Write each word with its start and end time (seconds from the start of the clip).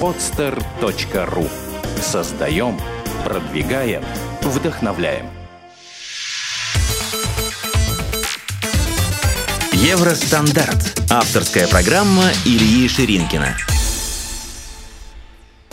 podster.ru 0.00 1.48
Создаем, 2.00 2.78
продвигаем, 3.24 4.02
вдохновляем. 4.42 5.26
Евростандарт. 9.72 11.00
Авторская 11.10 11.66
программа 11.66 12.24
Ильи 12.44 12.88
Ширинкина. 12.88 13.56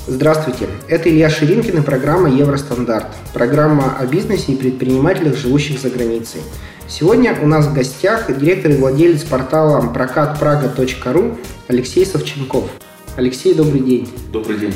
Здравствуйте, 0.08 0.70
это 0.88 1.10
Илья 1.10 1.30
Ширинкин 1.30 1.80
и 1.80 1.82
программа 1.82 2.30
«Евростандарт». 2.30 3.08
Программа 3.34 3.98
о 3.98 4.06
бизнесе 4.06 4.52
и 4.52 4.56
предпринимателях, 4.56 5.36
живущих 5.36 5.80
за 5.80 5.90
границей. 5.90 6.42
Сегодня 6.88 7.36
у 7.42 7.48
нас 7.48 7.66
в 7.66 7.74
гостях 7.74 8.28
директор 8.38 8.72
и 8.72 8.76
владелец 8.76 9.24
портала 9.24 9.82
прокатпрага.ру 9.92 11.38
Алексей 11.68 12.06
Савченков. 12.06 12.70
Алексей, 13.18 13.54
добрый 13.54 13.80
день. 13.80 14.10
Добрый 14.34 14.58
день. 14.58 14.74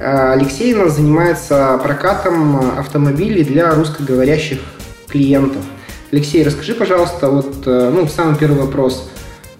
А, 0.00 0.32
Алексей 0.32 0.74
у 0.74 0.78
нас 0.78 0.96
занимается 0.96 1.78
прокатом 1.80 2.76
автомобилей 2.76 3.44
для 3.44 3.72
русскоговорящих 3.72 4.58
клиентов. 5.06 5.62
Алексей, 6.10 6.42
расскажи, 6.42 6.74
пожалуйста, 6.74 7.30
вот 7.30 7.66
э, 7.66 7.90
ну, 7.94 8.08
самый 8.08 8.36
первый 8.36 8.62
вопрос. 8.62 9.08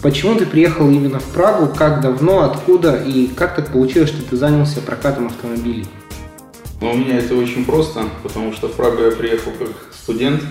Почему 0.02 0.34
ты 0.34 0.46
приехал 0.46 0.90
именно 0.90 1.20
в 1.20 1.26
Прагу? 1.26 1.72
Как 1.72 2.00
давно? 2.00 2.40
Откуда? 2.42 2.96
И 2.96 3.28
как 3.28 3.54
так 3.54 3.68
получилось, 3.68 4.10
что 4.10 4.22
ты 4.22 4.36
занялся 4.36 4.80
прокатом 4.80 5.26
автомобилей? 5.26 5.86
Ну, 6.80 6.90
у 6.90 6.96
меня 6.96 7.18
это 7.18 7.36
очень 7.36 7.64
просто, 7.64 8.04
потому 8.24 8.52
что 8.52 8.66
в 8.66 8.72
Прагу 8.72 9.02
я 9.02 9.12
приехал 9.12 9.52
как 9.56 9.68
студент 9.92 10.42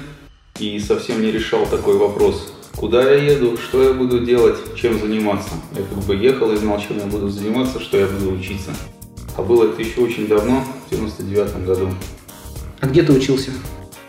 и 0.59 0.79
совсем 0.79 1.21
не 1.21 1.31
решал 1.31 1.65
такой 1.65 1.97
вопрос. 1.97 2.53
Куда 2.77 3.01
я 3.11 3.31
еду, 3.33 3.57
что 3.57 3.81
я 3.81 3.93
буду 3.93 4.19
делать, 4.19 4.57
чем 4.75 4.99
заниматься. 4.99 5.49
Я 5.75 5.81
как 5.81 5.97
бы 6.05 6.15
ехал 6.15 6.51
и 6.51 6.57
знал, 6.57 6.79
чем 6.79 6.99
я 6.99 7.05
буду 7.05 7.27
заниматься, 7.27 7.79
что 7.79 7.97
я 7.97 8.05
буду 8.05 8.31
учиться. 8.33 8.69
А 9.35 9.41
было 9.41 9.71
это 9.71 9.81
еще 9.81 10.01
очень 10.01 10.27
давно, 10.27 10.63
в 10.85 10.91
99 10.91 11.65
году. 11.65 11.89
А 12.79 12.85
где 12.85 13.01
ты 13.01 13.13
учился? 13.13 13.49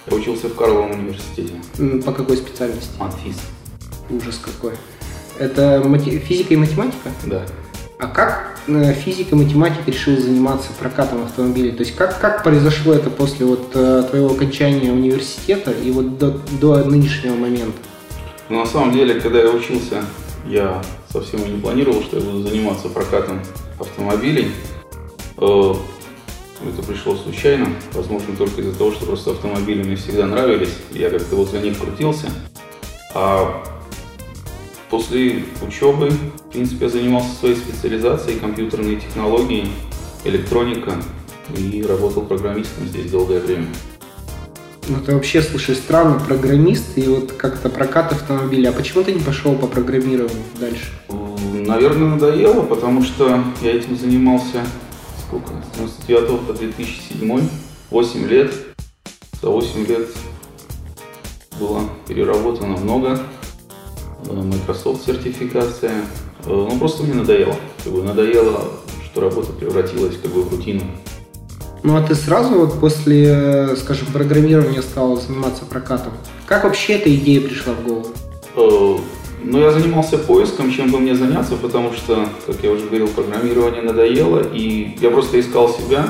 Я 0.07 0.15
учился 0.17 0.49
в 0.49 0.55
Карловом 0.55 0.91
университете. 0.91 1.55
По 2.05 2.13
какой 2.13 2.37
специальности? 2.37 2.91
Матфиз. 2.99 3.37
Ужас 4.11 4.39
какой. 4.45 4.73
Это 5.39 5.83
мати- 5.87 6.19
физика 6.19 6.53
и 6.53 6.57
математика? 6.59 7.11
Да. 7.25 7.47
А 7.99 8.07
как 8.07 8.59
э, 8.67 8.93
физик 8.93 9.33
и 9.33 9.35
математик 9.35 9.87
решил 9.87 10.17
заниматься 10.19 10.69
прокатом 10.79 11.25
автомобилей? 11.25 11.73
То 11.73 11.85
есть 11.85 11.97
как, 11.97 12.21
как 12.21 12.43
произошло 12.43 12.93
это 12.93 13.09
после 13.09 13.47
вот 13.47 13.71
э, 13.75 14.05
твоего 14.11 14.31
окончания 14.31 14.93
университета 14.93 15.71
и 15.71 15.91
вот 15.91 16.19
до, 16.19 16.39
до 16.61 16.85
нынешнего 16.85 17.35
момента? 17.35 17.79
Но 18.49 18.61
на 18.61 18.67
самом 18.67 18.93
деле, 18.93 19.21
когда 19.21 19.41
я 19.41 19.51
учился, 19.51 20.05
я 20.47 20.83
совсем 21.13 21.41
не 21.45 21.61
планировал, 21.61 22.03
что 22.03 22.19
я 22.19 22.23
буду 22.23 22.43
заниматься 22.43 22.89
прокатом 22.89 23.41
автомобилей. 23.79 24.53
Э, 25.37 25.75
Это 26.67 26.83
пришло 26.83 27.15
случайно, 27.15 27.69
возможно, 27.93 28.35
только 28.37 28.61
из-за 28.63 28.77
того, 28.77 28.91
что 28.91 29.07
просто 29.07 29.31
автомобили 29.31 29.83
мне 29.85 29.95
всегда 29.97 30.27
нравились, 30.27 30.75
я 30.91 31.09
как-то 31.09 31.37
возле 31.37 31.61
них 31.61 31.79
крутился. 31.79 32.33
А 33.15 33.63
после 34.91 35.45
учебы, 35.67 36.11
в 36.11 36.53
принципе, 36.53 36.87
я 36.87 36.91
занимался 36.91 37.33
своей 37.37 37.57
специализацией, 37.57 38.41
компьютерные 38.41 38.97
технологии, 38.97 39.69
электроника, 40.25 40.95
и 41.57 41.85
работал 41.87 42.23
программистом 42.23 42.87
здесь 42.87 43.11
долгое 43.11 43.41
время. 43.41 43.69
Ну 44.89 45.01
ты 45.05 45.15
вообще, 45.15 45.43
слушай, 45.43 45.75
странно, 45.77 46.19
программист 46.19 46.97
и 46.97 47.03
вот 47.03 47.33
как-то 47.33 47.69
прокат 47.69 48.13
автомобиля. 48.13 48.71
А 48.71 48.73
почему 48.73 49.05
ты 49.05 49.13
не 49.13 49.21
пошел 49.21 49.55
по 49.55 49.67
программированию 49.67 50.43
дальше? 50.59 50.93
Наверное, 51.53 52.09
надоело, 52.09 52.63
потому 52.63 53.03
что 53.03 53.45
я 53.61 53.73
этим 53.73 53.99
занимался 53.99 54.65
сколько? 55.27 55.53
С 55.75 55.77
99 55.77 56.41
по 56.47 56.53
2007, 56.55 57.49
8 57.91 58.29
лет. 58.29 58.55
За 59.43 59.51
8 59.51 59.87
лет 59.87 60.09
было 61.61 61.83
переработано 62.07 62.77
много. 62.79 63.21
Э, 64.27 64.33
Microsoft 64.33 65.05
сертификация. 65.05 65.93
Э, 66.47 66.67
Ну, 66.71 66.79
просто 66.79 67.03
мне 67.03 67.13
надоело. 67.15 67.55
Как 67.85 67.93
бы 67.93 68.03
надоело, 68.03 68.73
что 69.05 69.21
работа 69.21 69.53
превратилась 69.53 70.17
как 70.17 70.33
бы 70.33 70.43
в 70.43 70.51
рутину. 70.51 70.83
Ну 71.83 71.97
а 71.97 72.03
ты 72.03 72.15
сразу 72.15 72.55
вот 72.55 72.81
после, 72.81 73.77
скажем, 73.77 74.09
программирования 74.13 74.83
стал 74.83 75.17
заниматься 75.17 75.65
прокатом? 75.65 76.13
Как 76.47 76.65
вообще 76.65 76.95
эта 76.95 77.15
идея 77.15 77.41
пришла 77.41 77.75
в 77.75 77.85
голову? 77.85 78.09
Э, 78.57 78.97
Ну, 79.45 79.61
я 79.61 79.71
занимался 79.71 80.19
поиском, 80.19 80.73
чем 80.73 80.91
бы 80.91 80.99
мне 80.99 81.15
заняться, 81.15 81.55
потому 81.57 81.93
что, 81.93 82.29
как 82.47 82.57
я 82.63 82.73
уже 82.73 82.87
говорил, 82.87 83.07
программирование 83.09 83.83
надоело, 83.83 84.43
и 84.53 84.97
я 85.01 85.11
просто 85.11 85.39
искал 85.39 85.69
себя. 85.69 86.09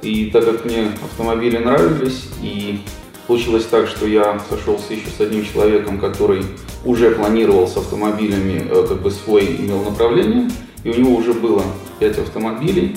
И 0.00 0.30
так 0.30 0.44
как 0.44 0.64
мне 0.64 0.88
автомобили 1.02 1.58
нравились, 1.58 2.24
и 2.42 2.80
получилось 3.26 3.64
так, 3.64 3.86
что 3.86 4.06
я 4.06 4.40
сошелся 4.48 4.94
еще 4.94 5.06
с 5.16 5.20
одним 5.20 5.44
человеком, 5.44 5.98
который 5.98 6.44
уже 6.84 7.10
планировал 7.10 7.68
с 7.68 7.76
автомобилями, 7.76 8.66
э, 8.68 8.86
как 8.88 9.02
бы 9.02 9.10
свой 9.10 9.56
имел 9.58 9.82
направление, 9.82 10.50
и 10.84 10.90
у 10.90 10.94
него 10.98 11.14
уже 11.16 11.32
было 11.34 11.62
5 12.00 12.18
автомобилей, 12.18 12.96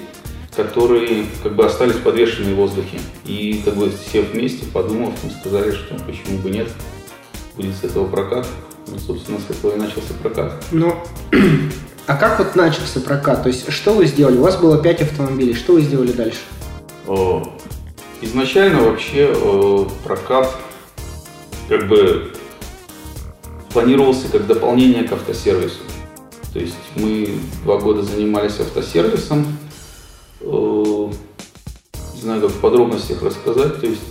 которые 0.58 1.26
как 1.44 1.56
бы 1.56 1.66
остались 1.66 1.96
подвешенные 1.96 2.56
в 2.56 2.58
воздухе. 2.58 3.00
И 3.26 3.62
как 3.64 3.76
бы 3.76 3.92
все 3.92 4.24
вместе, 4.24 4.66
подумав, 4.66 5.14
мы 5.24 5.30
сказали, 5.30 5.72
что 5.72 5.94
почему 6.04 6.40
бы 6.40 6.50
нет, 6.50 6.68
будет 7.56 7.76
с 7.76 7.84
этого 7.84 8.08
прокат. 8.08 8.48
Ну, 8.88 8.98
собственно, 8.98 9.38
с 9.40 9.50
этого 9.50 9.76
и 9.76 9.80
начался 9.80 10.14
прокат. 10.22 10.64
Ну, 10.72 10.96
а 12.08 12.16
как 12.18 12.40
вот 12.40 12.56
начался 12.56 13.00
прокат? 13.00 13.44
То 13.44 13.50
есть 13.50 13.72
что 13.72 13.94
вы 13.94 14.08
сделали? 14.08 14.38
У 14.38 14.42
вас 14.42 14.58
было 14.58 14.82
5 14.82 15.02
автомобилей, 15.04 15.54
что 15.54 15.74
вы 15.74 15.82
сделали 15.82 16.12
дальше? 16.12 16.40
Изначально 18.22 18.82
вообще 18.82 19.32
э, 19.32 19.86
прокат 20.04 20.56
как 21.70 21.88
бы 21.88 22.32
планировался 23.72 24.28
как 24.30 24.48
дополнение 24.48 25.04
к 25.04 25.12
автосервису. 25.12 25.84
То 26.52 26.60
есть 26.60 26.76
мы 26.96 27.38
два 27.64 27.78
года 27.78 28.02
занимались 28.02 28.60
автосервисом. 28.60 29.46
Э, 30.48 31.10
Не 32.16 32.22
знаю, 32.22 32.42
как 32.42 32.52
в 32.52 32.60
подробностях 32.60 33.22
рассказать. 33.22 33.80
То 33.82 33.88
есть 33.88 34.02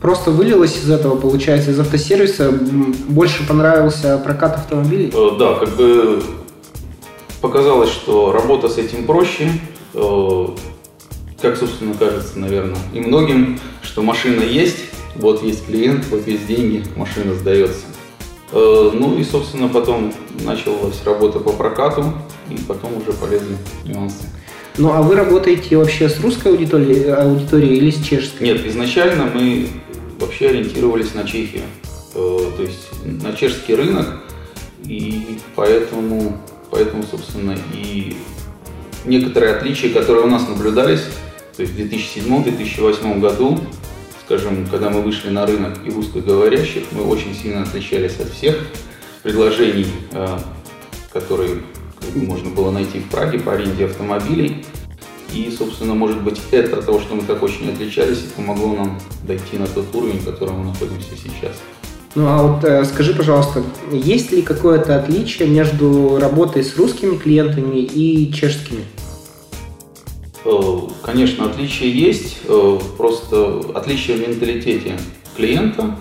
Просто 0.00 0.30
вылилось 0.30 0.76
из 0.76 0.90
этого, 0.90 1.16
получается, 1.18 1.70
из 1.70 1.80
автосервиса 1.80 2.52
больше 3.08 3.46
понравился 3.46 4.18
прокат 4.18 4.56
автомобилей? 4.56 5.10
Э, 5.14 5.30
Да, 5.38 5.54
как 5.54 5.70
бы 5.76 6.22
показалось, 7.40 7.90
что 7.90 8.32
работа 8.32 8.68
с 8.68 8.76
этим 8.78 9.06
проще. 9.06 9.50
Э, 9.94 10.46
Как, 11.40 11.56
собственно, 11.56 11.94
кажется, 11.94 12.38
наверное, 12.38 12.78
и 12.92 13.00
многим, 13.00 13.58
что 13.82 14.02
машина 14.02 14.42
есть, 14.42 14.78
вот 15.16 15.42
есть 15.42 15.66
клиент, 15.66 16.04
вот 16.10 16.26
есть 16.26 16.46
деньги, 16.46 16.84
машина 16.96 17.34
сдается. 17.34 17.84
Ну 18.52 19.18
и, 19.18 19.24
собственно, 19.24 19.68
потом 19.68 20.12
началась 20.44 21.02
работа 21.04 21.40
по 21.40 21.50
прокату, 21.52 22.12
и 22.48 22.54
потом 22.68 22.96
уже 22.96 23.12
полезли 23.12 23.56
нюансы. 23.84 24.24
Ну, 24.78 24.92
а 24.92 25.00
вы 25.00 25.14
работаете 25.14 25.78
вообще 25.78 26.08
с 26.08 26.20
русской 26.20 26.48
аудиторией, 26.48 27.10
аудиторией 27.10 27.76
или 27.76 27.90
с 27.90 28.02
чешской? 28.02 28.46
Нет, 28.46 28.66
изначально 28.66 29.24
мы 29.24 29.68
вообще 30.20 30.50
ориентировались 30.50 31.14
на 31.14 31.24
Чехию, 31.24 31.62
э, 32.14 32.38
то 32.56 32.62
есть 32.62 32.88
на 33.04 33.32
чешский 33.32 33.74
рынок, 33.74 34.06
и 34.84 35.38
поэтому, 35.54 36.38
поэтому, 36.70 37.04
собственно, 37.04 37.56
и 37.72 38.16
некоторые 39.06 39.54
отличия, 39.54 39.90
которые 39.94 40.24
у 40.24 40.28
нас 40.28 40.46
наблюдались, 40.46 41.04
то 41.56 41.62
есть 41.62 41.72
в 41.72 41.78
2007-2008 41.78 43.18
году, 43.18 43.58
скажем, 44.26 44.66
когда 44.70 44.90
мы 44.90 45.00
вышли 45.00 45.30
на 45.30 45.46
рынок 45.46 45.78
и 45.86 45.90
русскоговорящих, 45.90 46.84
мы 46.92 47.04
очень 47.04 47.34
сильно 47.34 47.62
отличались 47.62 48.20
от 48.20 48.30
всех 48.30 48.58
предложений, 49.22 49.86
э, 50.12 50.38
которые 51.14 51.62
можно 52.14 52.50
было 52.50 52.70
найти 52.70 53.00
в 53.00 53.08
Праге 53.08 53.38
по 53.38 53.52
аренде 53.52 53.86
автомобилей. 53.86 54.64
И, 55.34 55.50
собственно, 55.50 55.94
может 55.94 56.22
быть, 56.22 56.40
это 56.50 56.78
от 56.78 56.86
того, 56.86 57.00
что 57.00 57.14
мы 57.14 57.22
так 57.22 57.42
очень 57.42 57.70
отличались, 57.70 58.18
и 58.18 58.26
помогло 58.36 58.74
нам 58.74 58.98
дойти 59.26 59.58
на 59.58 59.66
тот 59.66 59.94
уровень, 59.94 60.18
в 60.18 60.24
котором 60.24 60.60
мы 60.60 60.64
находимся 60.66 61.10
сейчас. 61.16 61.56
Ну, 62.14 62.26
а 62.26 62.42
вот 62.42 62.64
э, 62.64 62.84
скажи, 62.86 63.12
пожалуйста, 63.12 63.62
есть 63.92 64.32
ли 64.32 64.40
какое-то 64.40 64.96
отличие 64.98 65.48
между 65.48 66.18
работой 66.18 66.64
с 66.64 66.76
русскими 66.76 67.16
клиентами 67.16 67.80
и 67.80 68.32
чешскими? 68.32 68.84
Э, 70.46 70.80
Конечно, 71.02 71.46
отличия 71.46 71.88
есть, 71.88 72.38
э, 72.48 72.78
просто 72.96 73.60
отличие 73.74 74.16
в 74.16 74.28
менталитете 74.28 74.98
клиента. 75.36 75.98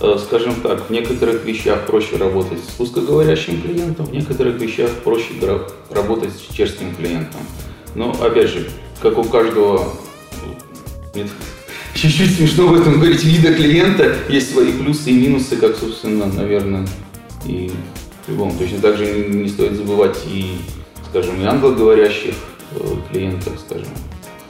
Э, 0.00 0.16
Скажем 0.24 0.54
так, 0.62 0.88
в 0.88 0.90
некоторых 0.90 1.44
вещах 1.44 1.86
проще 1.86 2.16
работать 2.16 2.60
с 2.60 2.78
русскоговорящим 2.78 3.60
клиентом, 3.60 4.06
в 4.06 4.12
некоторых 4.12 4.60
вещах 4.60 4.90
проще 5.02 5.32
работать 5.90 6.30
с 6.32 6.54
чешским 6.54 6.94
клиентом. 6.94 7.40
Но, 7.94 8.10
опять 8.22 8.50
же, 8.50 8.68
как 9.00 9.18
у 9.18 9.24
каждого, 9.24 9.92
нет, 11.14 11.28
чуть-чуть 11.94 12.36
смешно 12.36 12.68
в 12.68 12.80
этом 12.80 12.94
говорить, 12.94 13.24
вида 13.24 13.52
клиента, 13.54 14.14
есть 14.28 14.52
свои 14.52 14.72
плюсы 14.72 15.10
и 15.10 15.14
минусы, 15.14 15.56
как, 15.56 15.76
собственно, 15.76 16.26
наверное, 16.26 16.86
и 17.44 17.70
в 18.26 18.30
любом. 18.30 18.56
Точно 18.56 18.78
так 18.78 18.96
же 18.96 19.06
не, 19.06 19.42
не 19.42 19.48
стоит 19.48 19.72
забывать 19.72 20.16
и, 20.26 20.58
скажем, 21.10 21.40
и 21.40 21.44
англоговорящих 21.44 22.34
э, 22.72 22.80
клиентах, 23.10 23.54
скажем, 23.66 23.88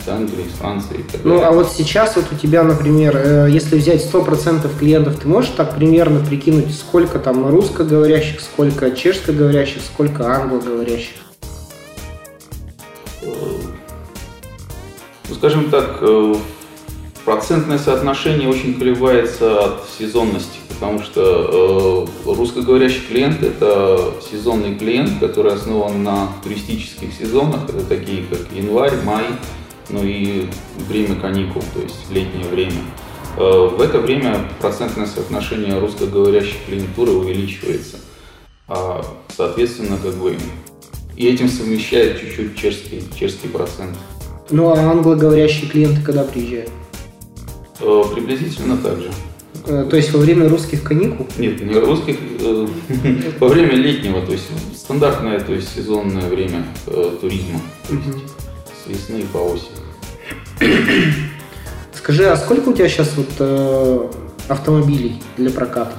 с 0.04 0.08
Англии, 0.08 0.46
с 0.48 0.58
Франции 0.58 0.98
и 0.98 1.02
так 1.02 1.20
Ну, 1.24 1.42
а 1.42 1.50
вот 1.52 1.70
сейчас 1.72 2.16
вот 2.16 2.26
у 2.32 2.34
тебя, 2.34 2.62
например, 2.62 3.16
э, 3.16 3.48
если 3.50 3.76
взять 3.76 4.02
100% 4.04 4.68
клиентов, 4.78 5.16
ты 5.20 5.28
можешь 5.28 5.52
так 5.56 5.76
примерно 5.76 6.24
прикинуть, 6.24 6.74
сколько 6.74 7.18
там 7.18 7.48
русскоговорящих, 7.48 8.40
сколько 8.40 8.90
чешскоговорящих, 8.90 9.82
сколько 9.82 10.26
англоговорящих? 10.26 11.14
Скажем 15.40 15.70
так, 15.70 15.96
э, 16.02 16.34
процентное 17.24 17.78
соотношение 17.78 18.46
очень 18.46 18.78
колебается 18.78 19.64
от 19.64 19.88
сезонности, 19.98 20.58
потому 20.68 21.00
что 21.00 22.06
э, 22.26 22.30
русскоговорящий 22.30 23.00
клиент– 23.08 23.42
это 23.42 24.12
сезонный 24.30 24.74
клиент, 24.74 25.18
который 25.18 25.54
основан 25.54 26.02
на 26.02 26.28
туристических 26.44 27.14
сезонах, 27.14 27.70
это 27.70 27.86
такие 27.86 28.24
как 28.24 28.40
январь, 28.54 28.92
май, 29.02 29.24
ну 29.88 30.04
и 30.04 30.46
время 30.86 31.14
каникул, 31.14 31.62
то 31.72 31.80
есть 31.80 32.10
летнее 32.10 32.46
время. 32.46 32.82
Э, 33.38 33.70
в 33.74 33.80
это 33.80 33.98
время 33.98 34.46
процентное 34.60 35.06
соотношение 35.06 35.78
русскоговорящей 35.78 36.58
клиентуры 36.66 37.12
увеличивается. 37.12 37.96
А, 38.68 39.02
соответственно, 39.34 39.96
как 39.96 40.16
бы 40.16 40.36
и 41.16 41.26
этим 41.26 41.48
совмещает 41.48 42.20
чуть-чуть 42.20 42.58
чешский, 42.58 43.02
чешский 43.18 43.48
процент. 43.48 43.96
Ну, 44.50 44.68
а 44.70 44.78
англоговорящие 44.78 45.70
клиенты 45.70 46.02
когда 46.02 46.24
приезжают? 46.24 46.70
Э, 47.80 48.02
Приблизительно 48.14 48.76
так 48.76 48.98
же. 48.98 49.10
Э, 49.66 49.86
То 49.88 49.96
есть 49.96 50.12
во 50.12 50.18
время 50.18 50.48
русских 50.48 50.82
каникул? 50.82 51.26
Нет, 51.38 51.60
не 51.60 51.74
русских, 51.74 52.16
э, 52.40 52.66
во 53.38 53.48
время 53.48 53.74
летнего, 53.74 54.20
то 54.24 54.32
есть 54.32 54.48
стандартное, 54.76 55.40
то 55.40 55.52
есть 55.52 55.74
сезонное 55.74 56.28
время 56.28 56.64
туризма, 57.20 57.60
то 57.88 57.94
есть 57.94 58.08
с 58.84 58.88
весны 58.88 59.24
по 59.32 59.38
осень. 59.38 59.68
Скажи, 61.94 62.26
а 62.26 62.36
сколько 62.36 62.70
у 62.70 62.72
тебя 62.72 62.88
сейчас 62.88 63.14
вот 63.16 64.08
автомобилей 64.48 65.22
для 65.36 65.50
проката? 65.50 65.92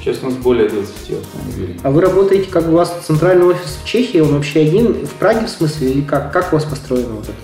Сейчас 0.00 0.18
у 0.22 0.26
нас 0.26 0.34
более 0.34 0.68
20 0.68 0.90
автомобилей. 1.10 1.80
А 1.82 1.90
вы 1.90 2.00
работаете, 2.00 2.50
как 2.50 2.68
у 2.68 2.72
вас 2.72 2.94
центральный 3.06 3.46
офис 3.46 3.78
в 3.82 3.86
Чехии, 3.86 4.18
он 4.18 4.34
вообще 4.34 4.60
один, 4.60 5.06
в 5.06 5.12
Праге 5.14 5.46
в 5.46 5.50
смысле, 5.50 5.90
или 5.92 6.00
как? 6.00 6.32
Как 6.32 6.52
у 6.52 6.56
вас 6.56 6.64
построено 6.64 7.14
вот 7.14 7.24
это, 7.24 7.34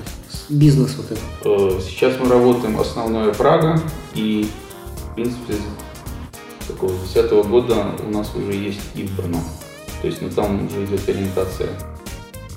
бизнес 0.48 0.94
вот 0.96 1.06
этот? 1.06 1.24
Э, 1.44 1.80
Сейчас 1.88 2.14
мы 2.20 2.28
работаем 2.28 2.78
основное 2.80 3.32
Прага, 3.32 3.80
и, 4.14 4.48
в 5.10 5.14
принципе, 5.14 5.54
с 6.60 6.66
такого 6.66 6.92
10 7.14 7.30
года 7.48 7.86
у 8.06 8.10
нас 8.10 8.32
уже 8.34 8.52
есть 8.54 8.80
и 8.94 9.04
в 9.04 9.16
Брно. 9.16 9.38
То 10.02 10.08
есть, 10.08 10.20
ну, 10.22 10.28
там 10.30 10.66
уже 10.66 10.84
идет 10.84 11.08
ориентация 11.08 11.68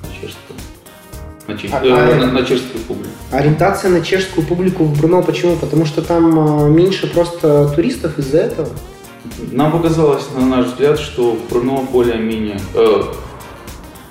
на 0.04 0.10
чешскую. 0.14 0.60
На, 1.48 1.58
чех- 1.58 1.72
А- 1.74 1.84
э, 1.86 1.92
а- 1.92 2.16
на- 2.26 2.32
на 2.32 2.46
чешскую 2.46 2.84
публику. 2.84 3.10
Ориентация 3.32 3.90
на 3.92 4.02
чешскую 4.02 4.46
публику 4.46 4.84
в 4.84 5.00
Брно, 5.02 5.24
почему? 5.24 5.56
Потому 5.56 5.86
что 5.86 6.02
там 6.02 6.66
э, 6.66 6.70
меньше 6.70 7.08
просто 7.08 7.70
туристов 7.70 8.20
из-за 8.20 8.40
этого. 8.40 8.70
Нам 9.52 9.72
показалось, 9.72 10.24
на 10.36 10.46
наш 10.46 10.68
взгляд, 10.68 11.00
что 11.00 11.32
в 11.34 11.52
Брно 11.54 11.88
более-менее 11.92 12.60
э, 12.76 13.04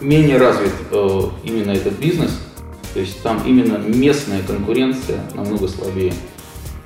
менее 0.01 0.39
развит 0.39 0.73
э, 0.91 1.21
именно 1.45 1.71
этот 1.73 1.95
бизнес. 1.95 2.33
То 2.95 3.01
есть 3.01 3.23
там 3.23 3.43
именно 3.47 3.77
местная 3.79 4.43
конкуренция 4.43 5.21
намного 5.35 5.69
слабее. 5.69 6.13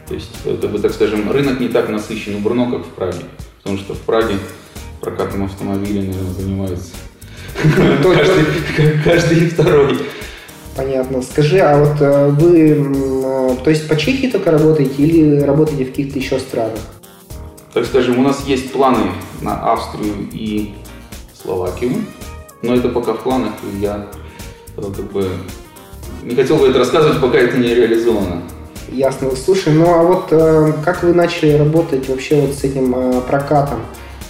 То 0.08 0.14
есть, 0.14 0.31
э, 0.44 0.56
как 0.60 0.70
бы 0.70 0.78
так 0.78 0.93
скажем, 0.93 1.31
рынок 1.31 1.60
не 1.60 1.69
так 1.69 1.88
насыщен 1.88 2.37
в 2.37 2.43
Брно, 2.43 2.70
как 2.70 2.87
в 2.87 2.90
Праге. 2.90 3.25
Потому 3.58 3.78
что 3.78 3.94
в 3.94 4.00
Праге 4.00 4.37
прокатом 5.00 5.44
автомобилей, 5.44 6.08
наверное, 6.08 6.32
занимается 6.32 6.93
каждый, 8.02 8.44
каждый 9.04 9.50
второй. 9.50 9.99
Понятно. 10.76 11.22
Скажи, 11.22 11.58
а 11.58 11.78
вот 11.78 12.00
э, 12.00 12.28
вы, 12.28 12.70
э, 12.70 13.56
то 13.62 13.70
есть 13.70 13.88
по 13.88 13.96
Чехии 13.96 14.28
только 14.28 14.50
работаете 14.50 14.94
или 15.02 15.40
работаете 15.40 15.84
в 15.84 15.90
каких-то 15.90 16.19
еще 16.19 16.38
странах? 16.38 16.78
Так 17.75 17.87
скажем, 17.87 18.19
у 18.19 18.22
нас 18.22 18.44
есть 18.46 18.72
планы 18.72 19.12
на 19.40 19.72
Австрию 19.72 20.28
и 20.32 20.75
Словакию, 21.40 22.04
но 22.62 22.75
это 22.75 22.88
пока 22.88 23.14
в 23.14 23.22
планах, 23.22 23.52
и 23.62 23.81
я 23.81 24.08
как 24.76 25.12
бы 25.12 25.28
не 26.22 26.34
хотел 26.34 26.56
бы 26.56 26.69
это 26.69 26.78
рассказывать, 26.78 27.20
пока 27.20 27.38
это 27.38 27.56
не 27.56 27.74
реализовано. 27.74 28.42
Ясно. 28.90 29.30
Слушай, 29.34 29.72
ну 29.72 29.86
а 29.92 30.02
вот 30.02 30.28
э, 30.30 30.72
как 30.84 31.02
вы 31.02 31.14
начали 31.14 31.52
работать 31.52 32.08
вообще 32.08 32.40
вот 32.42 32.54
с 32.54 32.64
этим 32.64 32.94
э, 32.94 33.20
прокатом? 33.22 33.80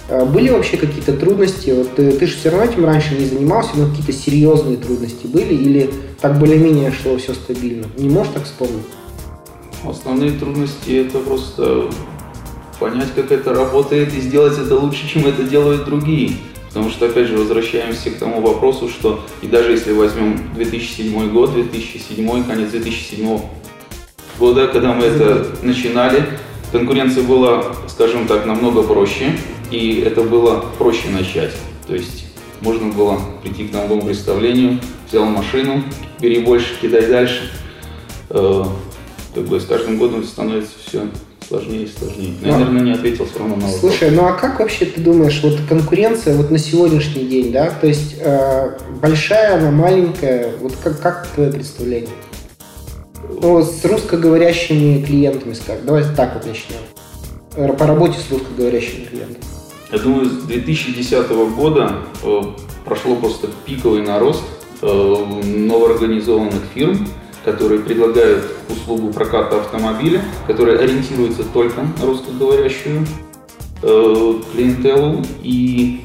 Э, 0.07 0.23
Были 0.25 0.49
вообще 0.49 0.77
какие-то 0.77 1.13
трудности? 1.13 1.71
Вот 1.71 1.95
ты, 1.95 2.13
ты 2.13 2.25
же 2.25 2.35
все 2.35 2.49
равно 2.49 2.65
этим 2.65 2.85
раньше 2.85 3.15
не 3.15 3.25
занимался, 3.25 3.71
но 3.75 3.89
какие-то 3.89 4.13
серьезные 4.13 4.77
трудности 4.77 5.27
были? 5.27 5.53
Или 5.53 5.93
так 6.21 6.39
более-менее 6.39 6.91
шло 6.91 7.17
все 7.17 7.33
стабильно? 7.33 7.87
Не 7.97 8.09
можешь 8.09 8.33
так 8.33 8.45
вспомнить? 8.45 8.85
Основные 9.85 10.31
трудности 10.31 11.05
это 11.05 11.19
просто 11.19 11.89
понять, 12.79 13.09
как 13.15 13.31
это 13.31 13.53
работает 13.53 14.13
и 14.13 14.21
сделать 14.21 14.57
это 14.57 14.75
лучше, 14.75 15.07
чем 15.07 15.27
это 15.27 15.43
делают 15.43 15.85
другие. 15.85 16.37
Потому 16.73 16.89
что, 16.89 17.05
опять 17.05 17.27
же, 17.27 17.37
возвращаемся 17.37 18.09
к 18.09 18.17
тому 18.17 18.41
вопросу, 18.41 18.89
что 18.89 19.23
и 19.43 19.47
даже 19.47 19.71
если 19.71 19.93
возьмем 19.93 20.49
2007 20.55 21.29
год, 21.31 21.53
2007, 21.53 22.43
конец 22.45 22.71
2007 22.71 23.39
года, 24.39 24.67
когда 24.67 24.91
мы 24.93 25.05
это 25.05 25.45
начинали, 25.61 26.25
конкуренция 26.71 27.23
была, 27.23 27.75
скажем 27.87 28.25
так, 28.27 28.47
намного 28.47 28.81
проще, 28.81 29.37
и 29.69 30.03
это 30.03 30.21
было 30.21 30.65
проще 30.79 31.09
начать. 31.09 31.53
То 31.85 31.93
есть 31.93 32.25
можно 32.61 32.91
было 32.91 33.19
прийти 33.43 33.67
к 33.67 33.71
новому 33.73 34.01
представлению, 34.01 34.79
взял 35.07 35.25
машину, 35.25 35.83
бери 36.19 36.39
больше, 36.39 36.73
кидай 36.81 37.05
дальше. 37.05 37.51
Э, 38.31 38.63
Как 39.35 39.43
бы 39.45 39.59
с 39.59 39.65
каждым 39.65 39.99
годом 39.99 40.23
становится 40.23 40.73
все 40.83 41.07
сложнее 41.47 41.83
и 41.83 41.87
сложнее. 41.87 42.33
Ну, 42.41 42.51
Наверное, 42.51 42.81
не 42.81 42.91
ответил 42.91 43.25
все 43.25 43.39
равно 43.39 43.55
на 43.55 43.61
вопрос. 43.63 43.79
Слушай, 43.79 44.11
ну 44.11 44.25
а 44.25 44.33
как 44.33 44.59
вообще 44.59 44.85
ты 44.85 45.01
думаешь, 45.01 45.39
вот 45.43 45.57
конкуренция 45.67 46.35
вот 46.35 46.51
на 46.51 46.57
сегодняшний 46.57 47.25
день, 47.25 47.51
да? 47.51 47.69
То 47.69 47.87
есть 47.87 48.15
э, 48.19 48.77
большая 49.01 49.57
она, 49.57 49.71
маленькая, 49.71 50.51
вот 50.59 50.73
как, 50.83 51.01
как 51.01 51.27
твое 51.27 51.51
представление? 51.51 52.09
Ну, 53.41 53.61
с 53.61 53.83
русскоговорящими 53.85 55.03
клиентами, 55.03 55.53
скажем. 55.53 55.85
Давай 55.85 56.03
так 56.15 56.33
вот 56.35 56.45
начнем. 56.45 57.75
По 57.77 57.85
работе 57.85 58.17
с 58.19 58.31
русскоговорящими 58.31 59.05
клиентами. 59.05 59.43
Я 59.91 59.99
думаю, 59.99 60.25
с 60.25 60.43
2010 60.43 61.29
года 61.55 61.97
э, 62.23 62.41
прошло 62.83 63.15
просто 63.15 63.47
пиковый 63.65 64.01
нарост 64.01 64.43
э, 64.81 64.87
новорганизованных 64.87 66.61
фирм, 66.73 67.07
которые 67.43 67.81
предлагают 67.81 68.45
услугу 68.69 69.11
проката 69.11 69.59
автомобиля, 69.59 70.21
которые 70.47 70.79
ориентируются 70.79 71.43
только 71.43 71.81
на 71.81 72.05
русскоговорящую 72.05 73.05
э, 73.81 74.33
клиентелу. 74.51 75.23
И 75.41 76.01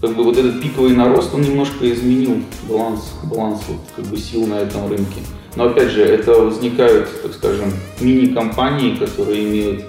как 0.00 0.14
бы 0.14 0.24
вот 0.24 0.36
этот 0.36 0.62
пиковый 0.62 0.94
нарост, 0.94 1.34
он 1.34 1.42
немножко 1.42 1.90
изменил 1.92 2.42
баланс, 2.68 3.12
баланс 3.24 3.62
вот, 3.68 3.78
как 3.96 4.04
бы 4.06 4.16
сил 4.16 4.46
на 4.46 4.54
этом 4.54 4.88
рынке. 4.88 5.20
Но 5.56 5.64
опять 5.64 5.90
же, 5.90 6.02
это 6.02 6.32
возникают, 6.32 7.08
так 7.22 7.32
скажем, 7.32 7.72
мини-компании, 8.00 8.96
которые 8.96 9.44
имеют 9.44 9.84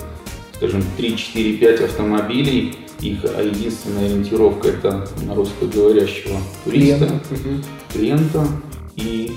скажем, 0.57 0.83
3, 0.97 1.17
4, 1.17 1.53
5 1.57 1.81
автомобилей, 1.81 2.75
их 2.99 3.19
а 3.23 3.41
единственная 3.43 4.05
ориентировка 4.05 4.69
это 4.69 5.07
на 5.21 5.35
русскоговорящего 5.35 6.39
туриста, 6.65 7.21
Клиента. 7.29 7.63
Клиента, 7.93 8.47
и 8.97 9.31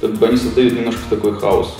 как 0.00 0.14
бы 0.14 0.28
они 0.28 0.36
создают 0.36 0.74
немножко 0.74 1.00
такой 1.10 1.34
хаос. 1.34 1.76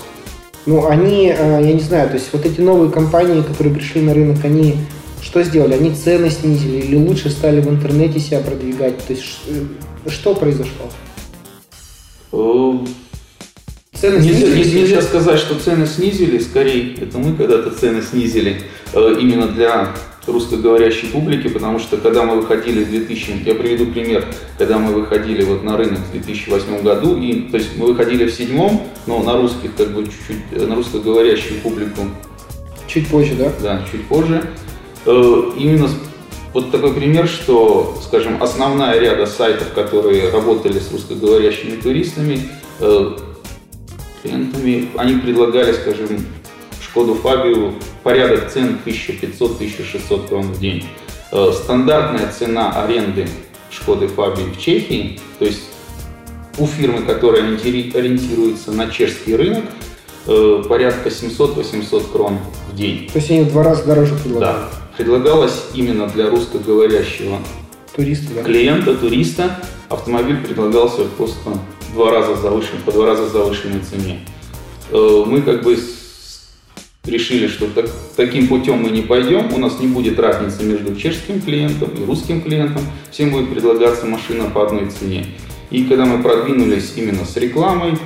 Ну, 0.65 0.85
они, 0.87 1.29
э, 1.29 1.61
я 1.63 1.73
не 1.73 1.79
знаю, 1.79 2.09
то 2.09 2.15
есть 2.15 2.27
вот 2.33 2.45
эти 2.45 2.59
новые 2.59 2.91
компании, 2.91 3.41
которые 3.41 3.73
пришли 3.73 4.01
на 4.01 4.13
рынок, 4.13 4.43
они 4.43 4.75
что 5.21 5.41
сделали? 5.43 5.73
Они 5.73 5.95
цены 5.95 6.29
снизили 6.29 6.79
или 6.79 6.95
лучше 6.95 7.29
стали 7.29 7.61
в 7.61 7.69
интернете 7.69 8.19
себя 8.19 8.39
продвигать? 8.39 8.97
То 9.05 9.13
есть 9.13 9.23
э, 9.47 10.09
что 10.09 10.35
произошло? 10.35 10.89
Э, 12.33 12.73
Цены 13.93 14.19
Нельзя, 14.19 14.45
снизились 14.45 14.73
нельзя 14.73 15.01
сказать, 15.01 15.39
что 15.39 15.55
цены 15.55 15.87
снизили, 15.87 16.37
скорее 16.37 16.93
это 16.95 17.17
мы 17.17 17.35
когда-то 17.35 17.71
цены 17.71 18.03
снизили 18.03 18.61
э, 18.93 19.17
именно 19.19 19.47
для 19.47 19.95
русскоговорящей 20.27 21.09
публики, 21.09 21.47
потому 21.47 21.79
что 21.79 21.97
когда 21.97 22.23
мы 22.23 22.35
выходили 22.35 22.83
в 22.83 22.89
2000, 22.89 23.43
я 23.45 23.55
приведу 23.55 23.87
пример, 23.87 24.25
когда 24.57 24.77
мы 24.77 24.93
выходили 24.93 25.43
вот 25.43 25.63
на 25.63 25.77
рынок 25.77 25.99
в 25.99 26.11
2008 26.11 26.83
году, 26.83 27.17
и, 27.17 27.49
то 27.49 27.57
есть 27.57 27.77
мы 27.77 27.87
выходили 27.87 28.25
в 28.25 28.33
седьмом, 28.33 28.87
но 29.05 29.23
на 29.23 29.33
русских, 29.37 29.75
как 29.75 29.93
бы 29.93 30.03
чуть-чуть, 30.03 30.43
э, 30.51 30.65
на 30.65 30.75
русскоговорящую 30.75 31.59
публику 31.61 32.01
Чуть 32.87 33.07
позже, 33.09 33.35
да? 33.35 33.51
да, 33.61 33.81
чуть 33.91 34.05
позже. 34.07 34.41
Э, 35.05 35.51
Именно 35.57 35.89
вот 36.53 36.71
такой 36.71 36.93
пример, 36.93 37.27
что, 37.27 37.97
скажем, 38.03 38.41
основная 38.41 38.99
ряда 38.99 39.25
сайтов, 39.25 39.73
которые 39.73 40.29
работали 40.31 40.79
с 40.79 40.91
русскоговорящими 40.91 41.79
туристами, 41.81 42.49
э, 42.79 43.17
клиентами, 44.23 44.89
они 44.95 45.19
предлагали, 45.19 45.73
скажем, 45.73 46.25
Шкоду 46.89 47.15
Фабию 47.15 47.73
порядок 48.03 48.51
цен 48.51 48.77
1500-1600 48.85 50.27
крон 50.27 50.53
в 50.53 50.59
день. 50.59 50.85
Э, 51.31 51.51
Стандартная 51.53 52.31
цена 52.31 52.71
аренды 52.83 53.27
Шкоды 53.69 54.07
Фабии 54.07 54.43
в 54.43 54.59
Чехии, 54.59 55.19
то 55.39 55.45
есть 55.45 55.63
у 56.57 56.65
фирмы, 56.65 57.03
которая 57.03 57.43
ориентируется 57.43 58.71
на 58.71 58.89
чешский 58.89 59.35
рынок, 59.35 59.63
э, 60.25 60.63
порядка 60.67 61.09
700-800 61.09 62.11
крон 62.11 62.39
в 62.71 62.75
день. 62.75 63.09
То 63.11 63.19
есть 63.19 63.29
они 63.29 63.41
в 63.41 63.51
два 63.51 63.63
раза 63.63 63.85
дороже 63.85 64.15
предлагают? 64.15 64.57
Да. 64.57 64.69
Предлагалось 64.97 65.65
именно 65.75 66.07
для 66.07 66.29
русскоговорящего 66.29 67.37
туриста, 67.95 68.33
да? 68.33 68.43
клиента, 68.43 68.95
туриста. 68.95 69.59
Автомобиль 69.89 70.37
предлагался 70.37 71.03
просто 71.17 71.51
в 71.89 71.93
два 71.93 72.11
раза 72.11 72.35
завышен, 72.35 72.81
по 72.85 72.91
два 72.91 73.05
раза 73.05 73.27
завышенной 73.29 73.81
цене. 73.81 74.21
Э, 74.91 75.23
мы 75.25 75.41
как 75.41 75.63
бы 75.63 75.77
решили, 77.07 77.47
что 77.47 77.67
так, 77.67 77.89
таким 78.15 78.47
путем 78.47 78.83
мы 78.83 78.89
не 78.89 79.01
пойдем, 79.01 79.53
у 79.53 79.57
нас 79.57 79.79
не 79.79 79.87
будет 79.87 80.19
разницы 80.19 80.63
между 80.63 80.95
чешским 80.95 81.41
клиентом 81.41 81.89
и 81.89 82.05
русским 82.05 82.41
клиентом, 82.41 82.81
всем 83.11 83.31
будет 83.31 83.49
предлагаться 83.49 84.05
машина 84.05 84.45
по 84.45 84.65
одной 84.65 84.87
цене. 84.87 85.25
И 85.69 85.83
когда 85.83 86.05
мы 86.05 86.21
продвинулись 86.21 86.93
именно 86.95 87.25
с 87.25 87.35
рекламой 87.37 87.97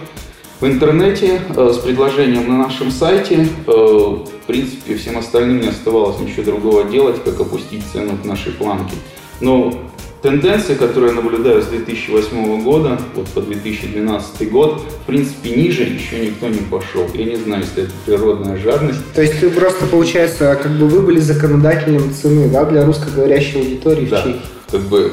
в 0.59 0.65
интернете, 0.65 1.41
э, 1.55 1.71
с 1.73 1.77
предложением 1.77 2.47
на 2.47 2.57
нашем 2.57 2.91
сайте, 2.91 3.47
э, 3.67 3.71
в 3.71 4.47
принципе, 4.47 4.95
всем 4.95 5.17
остальным 5.17 5.61
не 5.61 5.67
оставалось 5.67 6.19
ничего 6.19 6.43
другого 6.43 6.83
делать, 6.85 7.23
как 7.23 7.39
опустить 7.39 7.83
цену 7.91 8.17
к 8.21 8.25
нашей 8.25 8.51
планке. 8.51 8.95
Но 9.39 9.73
Тенденция, 10.21 10.75
которую 10.75 11.15
я 11.15 11.19
наблюдаю 11.19 11.63
с 11.63 11.65
2008 11.65 12.63
года, 12.63 12.99
вот 13.15 13.27
по 13.29 13.41
2012 13.41 14.51
год, 14.51 14.81
в 15.03 15.05
принципе, 15.07 15.49
ниже 15.49 15.81
еще 15.81 16.19
никто 16.19 16.47
не 16.47 16.59
пошел. 16.59 17.07
Я 17.15 17.25
не 17.25 17.37
знаю, 17.37 17.63
если 17.63 17.83
это 17.83 17.91
природная 18.05 18.57
жадность. 18.57 18.99
То 19.15 19.23
есть 19.23 19.39
ты 19.39 19.49
просто, 19.49 19.87
получается, 19.87 20.59
как 20.61 20.71
бы 20.73 20.87
вы 20.87 21.01
были 21.01 21.19
законодателем 21.19 22.13
цены, 22.13 22.49
да, 22.49 22.65
для 22.65 22.85
русскоговорящей 22.85 23.61
аудитории 23.61 24.05
да, 24.05 24.21
в 24.21 24.25
Чехии? 24.25 24.41
как 24.69 24.81
бы 24.81 25.11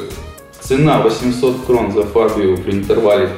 цена 0.61 1.00
800 1.00 1.65
крон 1.65 1.93
за 1.93 2.03
Фабию 2.05 2.59
при 2.59 2.73
интервале 2.73 3.31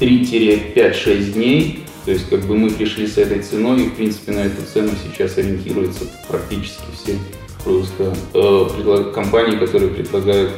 3-5-6 0.00 1.32
дней. 1.32 1.84
То 2.06 2.10
есть 2.10 2.28
как 2.30 2.40
бы 2.40 2.56
мы 2.56 2.70
пришли 2.70 3.06
с 3.06 3.18
этой 3.18 3.40
ценой 3.40 3.82
и 3.82 3.88
в 3.90 3.94
принципе 3.94 4.32
на 4.32 4.40
эту 4.40 4.62
цену 4.72 4.90
сейчас 5.04 5.36
ориентируются 5.38 6.04
практически 6.28 6.82
все 6.94 7.16
просто 7.62 8.12
э, 8.34 9.12
компании, 9.14 9.56
которые 9.56 9.90
предлагают 9.90 10.50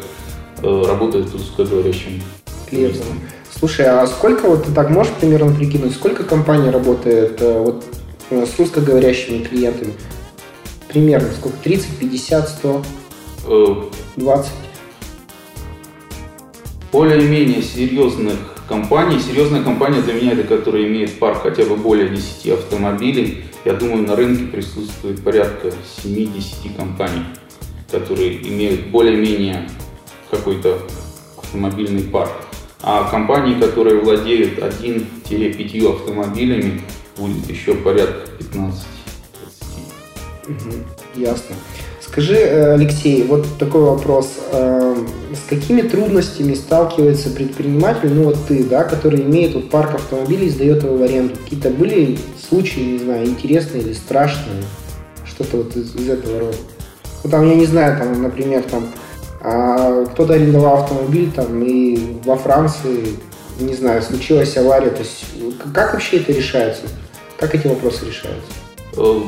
работает 0.65 1.29
с 1.29 1.33
русскоговорящим 1.33 2.23
клиентом. 2.69 3.21
Слушай, 3.59 3.87
а 3.87 4.07
сколько 4.07 4.49
вот 4.49 4.65
ты 4.65 4.73
так 4.73 4.91
можешь 4.91 5.13
примерно 5.13 5.55
прикинуть, 5.55 5.95
сколько 5.95 6.25
компаний 6.25 6.71
работает 6.71 7.41
э, 7.41 7.59
вот 7.61 7.85
э, 8.31 8.47
с 8.47 8.59
русскоговорящими 8.59 9.45
клиентами? 9.45 9.95
Примерно 10.89 11.29
сколько? 11.33 11.57
30, 11.63 11.99
50, 11.99 12.49
100, 12.49 12.83
20? 14.17 14.53
Более-менее 16.93 17.63
серьезных 17.63 18.37
компаний. 18.69 19.19
Серьезная 19.19 19.63
компания 19.63 20.01
для 20.03 20.15
меня 20.15 20.33
это, 20.33 20.45
которая 20.45 20.87
имеет 20.87 21.19
парк 21.19 21.43
хотя 21.43 21.65
бы 21.65 21.77
более 21.77 22.09
10 22.09 22.53
автомобилей. 22.53 23.45
Я 23.65 23.75
думаю, 23.75 24.07
на 24.07 24.17
рынке 24.17 24.45
присутствует 24.45 25.23
порядка 25.23 25.73
7-10 26.05 26.77
компаний, 26.77 27.25
которые 27.91 28.47
имеют 28.49 28.89
более-менее 28.89 29.69
какой-то 30.37 30.79
автомобильный 31.37 32.03
парк. 32.03 32.33
А 32.83 33.11
компании, 33.11 33.59
которые 33.59 34.01
владеют 34.01 34.59
1-5 34.59 35.95
автомобилями, 35.95 36.83
будет 37.17 37.49
еще 37.49 37.75
порядка 37.75 38.31
15 38.39 38.87
Угу, 40.47 40.75
ясно. 41.15 41.57
Скажи, 42.03 42.37
э, 42.37 42.75
Алексей, 42.75 43.25
вот 43.25 43.47
такой 43.59 43.83
вопрос. 43.83 44.35
Э, 44.53 44.95
с 45.33 45.49
какими 45.49 45.81
трудностями 45.81 46.53
сталкивается 46.55 47.31
предприниматель, 47.31 48.13
ну 48.13 48.25
вот 48.25 48.37
ты, 48.47 48.63
да, 48.63 48.85
который 48.85 49.23
имеет 49.23 49.55
вот 49.55 49.71
парк 49.71 49.95
автомобилей 49.95 50.47
и 50.49 50.51
сдает 50.51 50.85
его 50.85 50.97
в 50.97 51.03
аренду? 51.03 51.35
Какие-то 51.43 51.71
были 51.71 52.19
случаи, 52.49 52.81
не 52.81 52.99
знаю, 52.99 53.27
интересные 53.27 53.83
или 53.83 53.95
страшные? 53.95 54.63
Что-то 55.25 55.57
вот 55.57 55.75
из, 55.77 55.95
из 55.97 56.09
этого 56.09 56.41
рода? 56.41 56.57
Ну, 57.25 57.31
там, 57.31 57.49
я 57.49 57.55
не 57.55 57.67
знаю, 57.67 57.99
там, 57.99 58.23
например, 58.23 58.63
там, 58.65 58.85
а 59.45 60.07
кто-то 60.07 60.33
арендовал 60.33 60.85
автомобиль 60.85 61.31
там 61.31 61.63
и 61.63 62.17
во 62.25 62.35
Франции, 62.37 63.09
не 63.61 63.75
знаю, 63.75 64.01
случилась 64.01 64.57
авария. 64.57 64.89
То 64.89 65.01
есть 65.01 65.27
как 65.75 65.93
вообще 65.93 66.17
это 66.17 66.33
решается? 66.33 66.85
Как 67.39 67.55
эти 67.55 67.67
вопросы 67.67 68.07
решаются? 68.07 68.51
Э, 68.97 69.21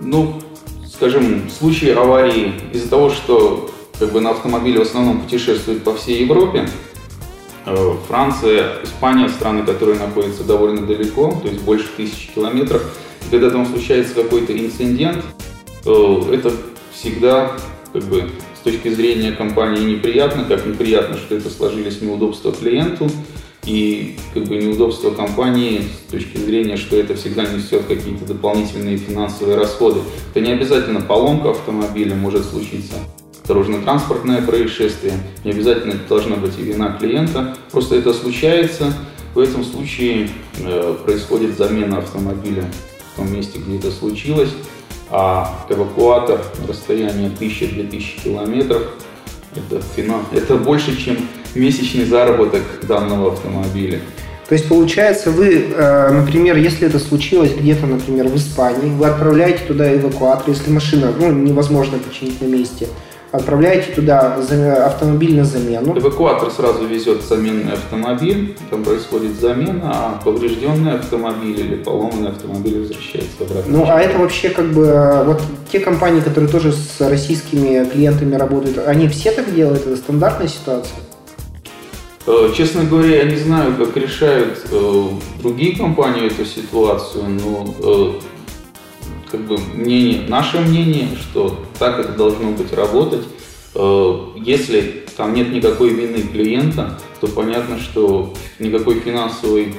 ну, 0.00 0.40
скажем, 0.90 1.48
в 1.48 1.50
случае 1.50 1.96
аварии 1.96 2.54
из-за 2.72 2.88
того, 2.88 3.10
что 3.10 3.70
как 3.98 4.10
бы 4.10 4.22
на 4.22 4.30
автомобиле 4.30 4.78
в 4.78 4.82
основном 4.82 5.20
путешествуют 5.20 5.84
по 5.84 5.94
всей 5.94 6.22
Европе, 6.22 6.66
э, 7.66 7.94
Франция, 8.08 8.82
Испания, 8.84 9.28
страны, 9.28 9.64
которые 9.64 9.98
находятся 9.98 10.44
довольно 10.44 10.86
далеко, 10.86 11.38
то 11.42 11.48
есть 11.48 11.60
больше 11.62 11.88
тысячи 11.94 12.32
километров. 12.32 12.82
Когда 13.30 13.50
там 13.50 13.66
случается 13.66 14.14
какой-то 14.14 14.58
инцидент, 14.58 15.22
э, 15.84 16.22
это 16.32 16.52
всегда 16.94 17.52
как 17.92 18.04
бы 18.04 18.30
точки 18.70 18.88
зрения 18.88 19.32
компании 19.32 19.94
неприятно, 19.94 20.44
как 20.44 20.66
неприятно, 20.66 21.16
что 21.16 21.34
это 21.34 21.48
сложились 21.48 22.02
неудобства 22.02 22.52
клиенту 22.52 23.10
и 23.64 24.16
как 24.34 24.44
бы 24.44 24.56
неудобства 24.56 25.10
компании 25.10 25.82
с 26.06 26.10
точки 26.10 26.36
зрения, 26.36 26.76
что 26.76 26.96
это 26.96 27.14
всегда 27.14 27.44
несет 27.44 27.86
какие-то 27.86 28.26
дополнительные 28.26 28.98
финансовые 28.98 29.56
расходы. 29.56 30.00
Это 30.30 30.44
не 30.44 30.52
обязательно 30.52 31.00
поломка 31.00 31.50
автомобиля, 31.50 32.14
может 32.14 32.44
случиться 32.44 32.94
дорожно-транспортное 33.46 34.42
происшествие, 34.42 35.14
не 35.42 35.52
обязательно 35.52 35.92
это 35.92 36.06
должна 36.06 36.36
быть 36.36 36.58
и 36.58 36.62
вина 36.62 36.98
клиента, 37.00 37.56
просто 37.72 37.96
это 37.96 38.12
случается. 38.12 38.92
В 39.34 39.38
этом 39.38 39.64
случае 39.64 40.28
э, 40.58 40.96
происходит 41.04 41.56
замена 41.56 41.98
автомобиля 41.98 42.64
в 43.14 43.16
том 43.16 43.32
месте, 43.32 43.58
где 43.58 43.78
это 43.78 43.90
случилось 43.90 44.50
а 45.10 45.64
эвакуатор 45.68 46.40
на 46.60 46.66
расстоянии 46.68 47.30
1000-2000 47.30 48.24
километров 48.24 48.82
это, 49.54 49.82
это 50.32 50.56
больше, 50.56 50.96
чем 50.96 51.16
месячный 51.54 52.04
заработок 52.04 52.62
данного 52.82 53.32
автомобиля. 53.32 54.00
То 54.48 54.54
есть 54.54 54.66
получается, 54.66 55.30
вы, 55.30 55.66
э, 55.74 56.10
например, 56.10 56.56
если 56.56 56.86
это 56.86 56.98
случилось 56.98 57.52
где-то, 57.52 57.86
например, 57.86 58.28
в 58.28 58.36
Испании, 58.36 58.90
вы 58.90 59.06
отправляете 59.06 59.64
туда 59.66 59.94
эвакуатор, 59.94 60.48
если 60.48 60.70
машина 60.70 61.12
ну, 61.18 61.30
невозможно 61.30 61.98
починить 61.98 62.40
на 62.40 62.46
месте, 62.46 62.88
отправляете 63.32 63.92
туда 63.92 64.36
автомобиль 64.86 65.36
на 65.36 65.44
замену. 65.44 65.98
Эвакуатор 65.98 66.50
сразу 66.50 66.86
везет 66.86 67.22
заменный 67.22 67.74
автомобиль, 67.74 68.56
там 68.70 68.84
происходит 68.84 69.38
замена, 69.38 69.90
а 69.92 70.20
поврежденный 70.24 70.94
автомобиль 70.94 71.60
или 71.60 71.76
поломанный 71.76 72.30
автомобиль 72.30 72.80
возвращается 72.80 73.30
обратно. 73.40 73.78
Ну, 73.78 73.84
а 73.86 74.00
это 74.00 74.18
вообще 74.18 74.50
как 74.50 74.66
бы, 74.72 75.22
вот 75.26 75.42
те 75.70 75.80
компании, 75.80 76.20
которые 76.20 76.50
тоже 76.50 76.72
с 76.72 77.00
российскими 77.00 77.88
клиентами 77.88 78.34
работают, 78.34 78.78
они 78.86 79.08
все 79.08 79.30
так 79.32 79.54
делают? 79.54 79.86
Это 79.86 79.96
стандартная 79.96 80.48
ситуация? 80.48 80.96
Э, 82.26 82.50
честно 82.54 82.84
говоря, 82.84 83.22
я 83.22 83.24
не 83.24 83.36
знаю, 83.36 83.74
как 83.76 83.96
решают 83.96 84.58
э, 84.70 85.04
другие 85.42 85.76
компании 85.76 86.26
эту 86.26 86.44
ситуацию, 86.44 87.24
но 87.26 87.74
э, 87.80 88.12
как 89.30 89.40
бы 89.40 89.58
мнение, 89.58 90.28
наше 90.28 90.60
мнение, 90.60 91.08
что 91.20 91.64
так 91.78 91.98
это 91.98 92.12
должно 92.12 92.52
быть 92.52 92.72
работать. 92.72 93.24
Э, 93.74 94.26
если 94.36 95.04
там 95.16 95.34
нет 95.34 95.52
никакой 95.52 95.90
вины 95.90 96.22
клиента, 96.22 96.98
то 97.20 97.28
понятно, 97.28 97.78
что 97.78 98.34
никакой 98.58 99.00
финансовой, 99.00 99.74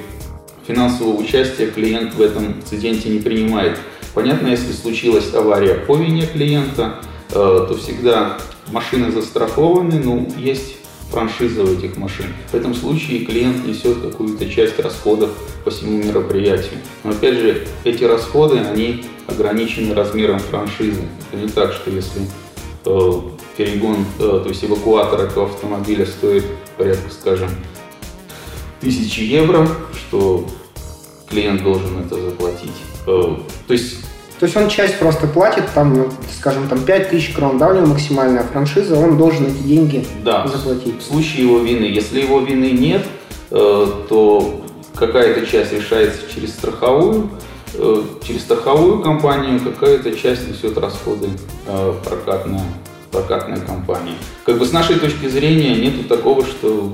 финансового 0.66 1.16
участия 1.16 1.66
клиент 1.66 2.14
в 2.14 2.20
этом 2.20 2.46
инциденте 2.46 3.08
не 3.08 3.18
принимает. 3.18 3.78
Понятно, 4.14 4.48
если 4.48 4.72
случилась 4.72 5.32
авария 5.34 5.74
по 5.74 5.96
вине 5.96 6.26
клиента, 6.26 6.96
э, 7.30 7.32
то 7.32 7.76
всегда 7.76 8.38
машины 8.70 9.10
застрахованы, 9.12 10.00
но 10.00 10.26
есть 10.36 10.76
франшиза 11.10 11.62
у 11.62 11.72
этих 11.72 11.96
машин. 11.96 12.26
В 12.50 12.54
этом 12.54 12.74
случае 12.74 13.24
клиент 13.24 13.66
несет 13.66 14.00
какую-то 14.00 14.48
часть 14.48 14.78
расходов 14.78 15.30
по 15.64 15.70
всему 15.70 16.02
мероприятию. 16.02 16.78
Но 17.04 17.10
опять 17.10 17.34
же, 17.34 17.66
эти 17.84 18.04
расходы, 18.04 18.58
они 18.58 19.04
ограничены 19.26 19.94
размером 19.94 20.38
франшизы. 20.38 21.02
Это 21.32 21.42
не 21.42 21.48
так, 21.48 21.72
что 21.72 21.90
если 21.90 22.22
э, 22.84 23.12
перегон, 23.56 24.04
э, 24.18 24.40
то 24.42 24.48
есть 24.48 24.64
эвакуатор 24.64 25.20
этого 25.20 25.46
автомобиля 25.46 26.06
стоит 26.06 26.44
порядка, 26.76 27.10
скажем, 27.10 27.50
тысячи 28.80 29.20
евро, 29.20 29.68
что 29.94 30.46
клиент 31.28 31.62
должен 31.62 31.98
это 31.98 32.20
заплатить. 32.20 32.70
Э, 33.06 33.36
то 33.66 33.72
есть 33.72 33.99
то 34.40 34.46
есть 34.46 34.56
он 34.56 34.70
часть 34.70 34.98
просто 34.98 35.26
платит, 35.26 35.64
там, 35.74 36.10
скажем, 36.34 36.66
там 36.66 36.80
5 36.80 37.10
тысяч 37.10 37.34
крон, 37.34 37.58
да, 37.58 37.68
у 37.68 37.74
него 37.74 37.88
максимальная 37.88 38.42
франшиза, 38.42 38.96
он 38.98 39.18
должен 39.18 39.48
эти 39.48 39.58
деньги 39.58 40.06
да, 40.24 40.46
заплатить. 40.46 40.98
В 40.98 41.02
случае 41.02 41.42
его 41.42 41.58
вины. 41.58 41.84
Если 41.84 42.22
его 42.22 42.40
вины 42.40 42.70
нет, 42.70 43.04
э, 43.50 43.86
то 44.08 44.62
какая-то 44.94 45.44
часть 45.44 45.74
решается 45.74 46.22
через 46.34 46.54
страховую, 46.54 47.28
э, 47.74 48.02
через 48.26 48.40
страховую 48.40 49.02
компанию, 49.02 49.60
какая-то 49.60 50.16
часть 50.16 50.48
несет 50.48 50.78
расходы 50.78 51.28
э, 51.66 51.94
прокатная, 52.02 52.64
прокатная 53.12 53.60
компания. 53.60 54.14
Как 54.46 54.58
бы 54.58 54.64
с 54.64 54.72
нашей 54.72 54.98
точки 54.98 55.28
зрения 55.28 55.74
нету 55.74 56.08
такого, 56.08 56.46
что 56.46 56.90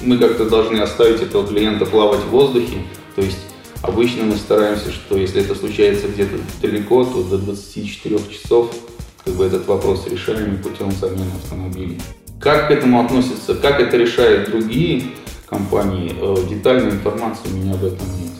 мы 0.00 0.16
как-то 0.16 0.48
должны 0.48 0.78
оставить 0.78 1.20
этого 1.20 1.46
клиента 1.46 1.84
плавать 1.84 2.20
в 2.20 2.30
воздухе. 2.30 2.78
То 3.14 3.20
есть 3.20 3.45
обычно 3.86 4.24
мы 4.24 4.36
стараемся, 4.36 4.90
что 4.90 5.16
если 5.16 5.42
это 5.42 5.54
случается 5.54 6.08
где-то 6.08 6.36
далеко, 6.60 7.04
то 7.04 7.22
до 7.22 7.38
24 7.38 8.18
часов 8.30 8.74
как 9.24 9.34
бы 9.34 9.44
этот 9.44 9.66
вопрос 9.66 10.06
решаем 10.08 10.58
путем 10.62 10.92
замены 10.92 11.30
автомобилей. 11.42 12.00
Как 12.40 12.68
к 12.68 12.70
этому 12.70 13.00
относятся, 13.00 13.54
как 13.54 13.80
это 13.80 13.96
решают 13.96 14.50
другие 14.50 15.02
компании, 15.48 16.14
э, 16.20 16.48
детальной 16.48 16.92
информации 16.92 17.48
у 17.52 17.56
меня 17.56 17.74
об 17.74 17.84
этом 17.84 18.06
нет. 18.20 18.32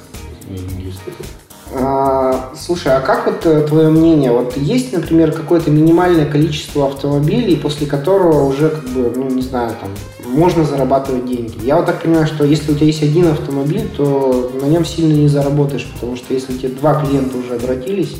А, 1.75 2.53
слушай, 2.57 2.93
а 2.95 3.01
как 3.01 3.27
вот 3.27 3.45
э, 3.45 3.67
твое 3.67 3.89
мнение? 3.89 4.31
Вот 4.31 4.57
есть, 4.57 4.93
например, 4.93 5.33
какое-то 5.33 5.71
минимальное 5.71 6.27
количество 6.27 6.87
автомобилей, 6.87 7.57
после 7.57 7.87
которого 7.87 8.45
уже, 8.45 8.71
как 8.71 8.85
бы, 8.89 9.13
ну, 9.15 9.29
не 9.29 9.43
знаю, 9.43 9.75
там, 9.81 9.91
можно 10.27 10.65
зарабатывать 10.65 11.27
деньги. 11.27 11.65
Я 11.65 11.77
вот 11.77 11.87
так 11.87 12.03
понимаю, 12.03 12.27
что 12.27 12.45
если 12.45 12.73
у 12.73 12.75
тебя 12.75 12.87
есть 12.87 13.03
один 13.03 13.29
автомобиль, 13.29 13.89
то 13.97 14.51
на 14.61 14.67
нем 14.67 14.85
сильно 14.85 15.13
не 15.13 15.29
заработаешь, 15.29 15.87
потому 15.95 16.17
что 16.17 16.35
если 16.35 16.55
у 16.55 16.59
тебя 16.59 16.71
два 16.71 17.01
клиента 17.01 17.37
уже 17.37 17.55
обратились, 17.55 18.17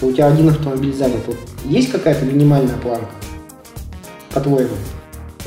то 0.00 0.06
у 0.06 0.12
тебя 0.12 0.26
один 0.26 0.48
автомобиль 0.48 0.94
занят. 0.94 1.20
Вот 1.26 1.36
есть 1.64 1.92
какая-то 1.92 2.24
минимальная 2.24 2.76
планка, 2.76 3.10
по-твоему? 4.32 4.74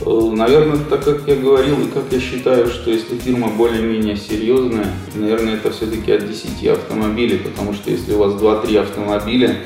Э, 0.05 0.31
наверное, 0.33 0.77
так 0.89 1.03
как 1.03 1.27
я 1.27 1.35
говорил, 1.35 1.81
и 1.81 1.89
как 1.89 2.03
я 2.11 2.19
считаю, 2.19 2.67
что 2.67 2.91
если 2.91 3.17
фирма 3.17 3.49
более-менее 3.49 4.17
серьезная, 4.17 4.87
наверное, 5.13 5.55
это 5.55 5.71
все-таки 5.71 6.11
от 6.11 6.27
10 6.27 6.67
автомобилей, 6.67 7.37
потому 7.37 7.73
что 7.73 7.89
если 7.89 8.13
у 8.13 8.19
вас 8.19 8.33
2-3 8.33 8.77
автомобиля, 8.77 9.57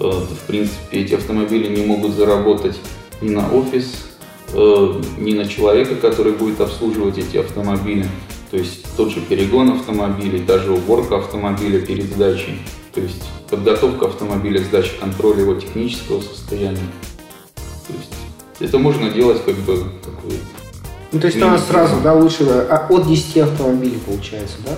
э, 0.00 0.04
в 0.04 0.46
принципе, 0.46 0.98
эти 0.98 1.14
автомобили 1.14 1.74
не 1.74 1.86
могут 1.86 2.14
заработать 2.14 2.78
ни 3.20 3.30
на 3.30 3.50
офис, 3.52 4.07
э, 4.52 5.02
ни 5.18 5.34
на 5.34 5.46
человека, 5.46 5.96
который 5.96 6.32
будет 6.32 6.60
обслуживать 6.60 7.18
эти 7.18 7.36
автомобили. 7.36 8.06
То 8.50 8.56
есть 8.56 8.86
тот 8.96 9.10
же 9.10 9.20
перегон 9.20 9.70
автомобилей, 9.70 10.40
даже 10.40 10.72
уборка 10.72 11.18
автомобиля 11.18 11.80
перед 11.80 12.06
сдачей, 12.06 12.58
то 12.94 13.00
есть 13.00 13.22
подготовка 13.50 14.06
автомобиля 14.06 14.60
к 14.60 14.66
сдаче 14.66 14.92
контроля 14.98 15.42
его 15.42 15.54
технического 15.54 16.20
состояния. 16.20 16.78
То 17.54 17.92
есть 17.92 18.12
это 18.60 18.78
можно 18.78 19.10
делать 19.10 19.44
как 19.44 19.54
бы 19.56 19.84
такой... 20.02 20.38
Ну, 21.12 21.20
то 21.20 21.26
есть 21.26 21.38
у 21.38 21.40
нас 21.40 21.66
сразу, 21.66 22.00
да, 22.02 22.14
лучше 22.14 22.44
а, 22.44 22.86
от 22.88 23.06
10 23.06 23.38
автомобилей 23.38 23.98
получается, 24.04 24.56
да? 24.64 24.72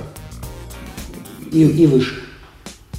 И, 1.50 1.64
и 1.64 1.86
выше. 1.86 2.22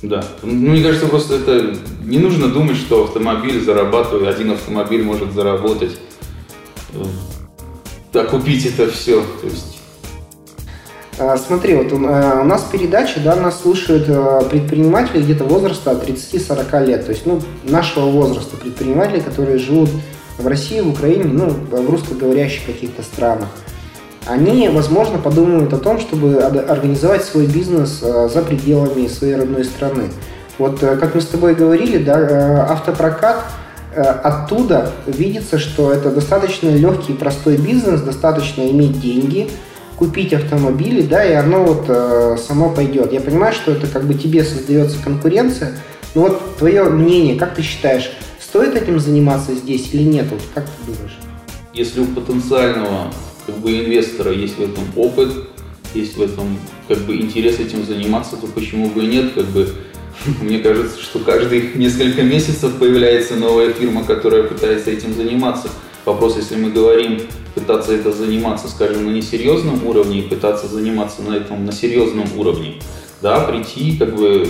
Да. 0.01 0.23
Ну, 0.41 0.51
мне 0.71 0.83
кажется, 0.83 1.07
просто 1.07 1.35
это 1.35 1.77
не 2.03 2.17
нужно 2.17 2.47
думать, 2.47 2.77
что 2.77 3.03
автомобиль 3.03 3.63
зарабатывает, 3.63 4.27
один 4.27 4.51
автомобиль 4.51 5.03
может 5.03 5.33
заработать, 5.33 5.97
окупить 8.13 8.65
это 8.65 8.89
все. 8.89 9.21
То 9.41 9.47
есть 9.47 9.79
а, 11.17 11.37
Смотри, 11.37 11.75
вот 11.75 11.91
у 11.91 11.99
нас 11.99 12.67
передача, 12.71 13.19
да, 13.19 13.35
нас 13.35 13.61
слушают 13.61 14.05
э, 14.07 14.41
предприниматели 14.49 15.21
где-то 15.21 15.43
возраста 15.43 15.91
от 15.91 16.07
30-40 16.07 16.85
лет, 16.85 17.05
то 17.05 17.11
есть, 17.11 17.25
ну, 17.25 17.41
нашего 17.63 18.05
возраста 18.05 18.57
предприниматели, 18.57 19.19
которые 19.19 19.57
живут 19.57 19.89
в 20.37 20.47
России, 20.47 20.79
в 20.81 20.89
Украине, 20.89 21.25
ну, 21.25 21.49
в 21.49 21.89
русскоговорящих 21.89 22.65
каких-то 22.65 23.03
странах, 23.03 23.49
они, 24.25 24.69
возможно, 24.69 25.17
подумают 25.17 25.73
о 25.73 25.77
том, 25.77 25.99
чтобы 25.99 26.37
организовать 26.37 27.23
свой 27.23 27.47
бизнес 27.47 28.01
э, 28.03 28.29
за 28.29 28.41
пределами 28.41 29.07
своей 29.07 29.35
родной 29.35 29.63
страны. 29.65 30.09
Вот, 30.57 30.81
э, 30.83 30.95
как 30.97 31.15
мы 31.15 31.21
с 31.21 31.27
тобой 31.27 31.55
говорили, 31.55 31.97
да, 31.97 32.19
э, 32.19 32.57
автопрокат 32.69 33.43
оттуда 33.95 34.91
видится, 35.05 35.59
что 35.59 35.91
это 35.91 36.11
достаточно 36.11 36.69
легкий 36.69 37.13
и 37.13 37.15
простой 37.15 37.57
бизнес, 37.57 38.01
достаточно 38.01 38.61
иметь 38.69 38.99
деньги, 38.99 39.49
купить 39.97 40.33
автомобили, 40.33 41.01
да, 41.01 41.23
и 41.23 41.33
оно 41.33 41.63
вот 41.63 42.39
само 42.39 42.69
пойдет. 42.69 43.11
Я 43.13 43.21
понимаю, 43.21 43.53
что 43.53 43.71
это 43.71 43.87
как 43.87 44.03
бы 44.05 44.13
тебе 44.13 44.43
создается 44.43 44.97
конкуренция, 45.03 45.73
но 46.15 46.21
вот 46.21 46.57
твое 46.57 46.83
мнение, 46.83 47.37
как 47.37 47.55
ты 47.55 47.61
считаешь, 47.61 48.11
Стоит 48.51 48.75
этим 48.75 48.99
заниматься 48.99 49.55
здесь 49.55 49.93
или 49.93 50.03
нет? 50.03 50.25
Вот 50.29 50.41
как 50.53 50.65
ты 50.65 50.91
думаешь? 50.91 51.17
Если 51.73 52.01
у 52.01 52.05
потенциального 52.07 53.13
как 53.45 53.55
бы, 53.59 53.71
инвестора 53.71 54.33
есть 54.33 54.57
в 54.57 54.61
этом 54.61 54.83
опыт, 54.97 55.31
есть 55.93 56.17
в 56.17 56.21
этом 56.21 56.59
как 56.89 56.97
бы 57.05 57.15
интерес 57.15 57.59
этим 57.59 57.85
заниматься, 57.85 58.35
то 58.35 58.47
почему 58.47 58.89
бы 58.89 59.05
и 59.05 59.07
нет? 59.07 59.31
Как 59.35 59.45
бы, 59.45 59.73
мне 60.41 60.59
кажется, 60.59 61.01
что 61.01 61.19
каждые 61.19 61.71
несколько 61.75 62.23
месяцев 62.23 62.77
появляется 62.77 63.35
новая 63.35 63.73
фирма, 63.73 64.03
которая 64.03 64.43
пытается 64.43 64.91
этим 64.91 65.13
заниматься. 65.13 65.69
Вопрос, 66.05 66.37
если 66.37 66.55
мы 66.55 66.71
говорим 66.71 67.21
пытаться 67.53 67.93
это 67.93 68.11
заниматься, 68.11 68.67
скажем, 68.67 69.05
на 69.05 69.09
несерьезном 69.09 69.85
уровне 69.85 70.19
и 70.19 70.21
пытаться 70.23 70.67
заниматься 70.67 71.21
на 71.21 71.35
этом 71.35 71.65
на 71.65 71.71
серьезном 71.71 72.27
уровне, 72.37 72.75
да, 73.21 73.41
прийти 73.41 73.97
как 73.97 74.15
бы 74.15 74.47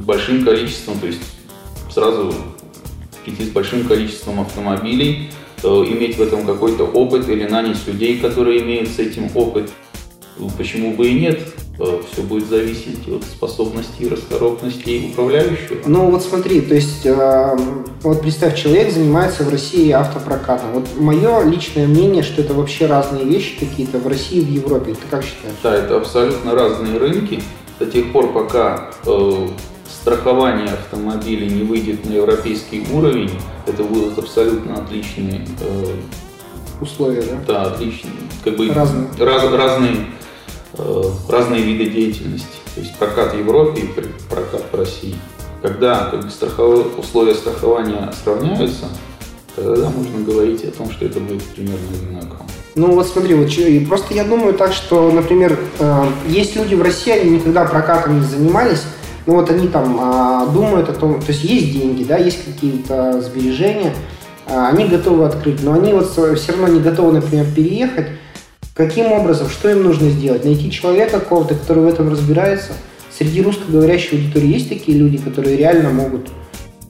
большим 0.00 0.44
количеством, 0.44 0.98
то 0.98 1.06
есть 1.06 1.20
сразу 1.90 2.34
идти 3.26 3.44
с 3.44 3.48
большим 3.48 3.84
количеством 3.84 4.40
автомобилей, 4.40 5.30
э, 5.62 5.68
иметь 5.68 6.16
в 6.16 6.22
этом 6.22 6.44
какой-то 6.46 6.84
опыт 6.84 7.28
или 7.28 7.46
нанять 7.46 7.86
людей, 7.86 8.18
которые 8.18 8.62
имеют 8.62 8.88
с 8.88 8.98
этим 8.98 9.30
опыт. 9.34 9.70
Ну, 10.38 10.50
почему 10.56 10.94
бы 10.94 11.08
и 11.08 11.20
нет? 11.20 11.40
Э, 11.78 12.00
Все 12.12 12.22
будет 12.22 12.48
зависеть 12.48 13.08
от 13.08 13.24
способностей 13.24 14.04
и 14.04 14.08
расторопностей 14.08 15.10
управляющего. 15.10 15.78
Ну 15.86 16.10
вот 16.10 16.22
смотри, 16.22 16.60
то 16.60 16.74
есть 16.74 17.06
э, 17.06 17.56
вот 18.02 18.20
представь, 18.20 18.60
человек 18.60 18.92
занимается 18.92 19.44
в 19.44 19.48
России 19.48 19.90
автопрокатом. 19.90 20.72
Вот 20.72 20.88
мое 20.98 21.42
личное 21.44 21.86
мнение, 21.86 22.22
что 22.22 22.42
это 22.42 22.54
вообще 22.54 22.86
разные 22.86 23.24
вещи 23.24 23.58
какие-то 23.58 23.98
в 23.98 24.06
России 24.06 24.38
и 24.38 24.44
в 24.44 24.50
Европе. 24.50 24.92
Ты 24.92 25.06
как 25.10 25.24
считаешь? 25.24 25.56
Да, 25.62 25.74
это 25.74 25.96
абсолютно 25.96 26.54
разные 26.54 26.98
рынки. 26.98 27.42
До 27.78 27.86
тех 27.86 28.12
пор, 28.12 28.32
пока 28.32 28.90
э, 29.06 29.48
страхование 29.88 30.68
автомобиля 30.68 31.46
не 31.46 31.62
выйдет 31.62 32.04
на 32.04 32.12
европейский 32.12 32.84
уровень, 32.92 33.30
это 33.66 33.82
будут 33.84 34.18
абсолютно 34.18 34.74
отличные 34.74 35.46
э, 35.60 35.94
условия, 36.80 37.22
да? 37.22 37.38
Да, 37.46 37.62
отличные, 37.62 38.12
как 38.44 38.56
бы 38.56 38.72
разные, 38.72 39.08
раз, 39.18 39.44
разные, 39.52 40.06
э, 40.74 41.02
разные 41.28 41.62
виды 41.62 41.90
деятельности. 41.90 42.46
То 42.74 42.80
есть 42.80 42.96
прокат 42.96 43.34
в 43.34 43.38
Европе 43.38 43.82
и 43.82 43.86
прокат 44.28 44.64
в 44.70 44.76
России. 44.76 45.14
Когда 45.62 46.06
как 46.10 46.24
бы, 46.24 46.30
страховые, 46.30 46.86
условия 46.96 47.34
страхования 47.34 48.12
сравняются, 48.22 48.86
тогда 49.56 49.90
можно 49.90 50.20
говорить 50.24 50.64
о 50.64 50.70
том, 50.70 50.90
что 50.90 51.04
это 51.04 51.20
будет 51.20 51.42
примерно 51.44 51.86
одинаково. 51.92 52.46
Ну 52.76 52.92
вот 52.92 53.08
смотри, 53.08 53.34
вот 53.34 53.50
просто 53.88 54.14
я 54.14 54.24
думаю 54.24 54.54
так, 54.54 54.72
что, 54.72 55.10
например, 55.10 55.58
э, 55.78 56.04
есть 56.28 56.56
люди 56.56 56.74
в 56.74 56.82
России, 56.82 57.12
они 57.12 57.30
никогда 57.32 57.64
прокатом 57.64 58.20
не 58.20 58.26
занимались, 58.26 58.82
ну 59.26 59.34
вот 59.34 59.50
они 59.50 59.68
там 59.68 59.98
а, 60.00 60.46
думают 60.46 60.88
о 60.88 60.92
том, 60.92 61.20
то 61.20 61.28
есть 61.28 61.44
есть 61.44 61.72
деньги, 61.72 62.04
да, 62.04 62.16
есть 62.16 62.44
какие-то 62.44 63.20
сбережения, 63.20 63.94
они 64.50 64.86
готовы 64.86 65.24
открыть, 65.26 65.62
но 65.62 65.74
они 65.74 65.92
вот 65.92 66.10
все 66.10 66.52
равно 66.52 66.68
не 66.68 66.80
готовы, 66.80 67.12
например, 67.12 67.46
переехать. 67.54 68.08
Каким 68.74 69.12
образом, 69.12 69.48
что 69.48 69.70
им 69.70 69.82
нужно 69.82 70.10
сделать? 70.10 70.44
Найти 70.44 70.70
человека 70.70 71.20
какого-то, 71.20 71.54
который 71.54 71.84
в 71.84 71.86
этом 71.86 72.10
разбирается. 72.10 72.72
Среди 73.16 73.42
русскоговорящей 73.42 74.18
аудитории 74.18 74.48
есть 74.48 74.68
такие 74.68 74.96
люди, 74.96 75.18
которые 75.18 75.56
реально 75.56 75.90
могут, 75.90 76.28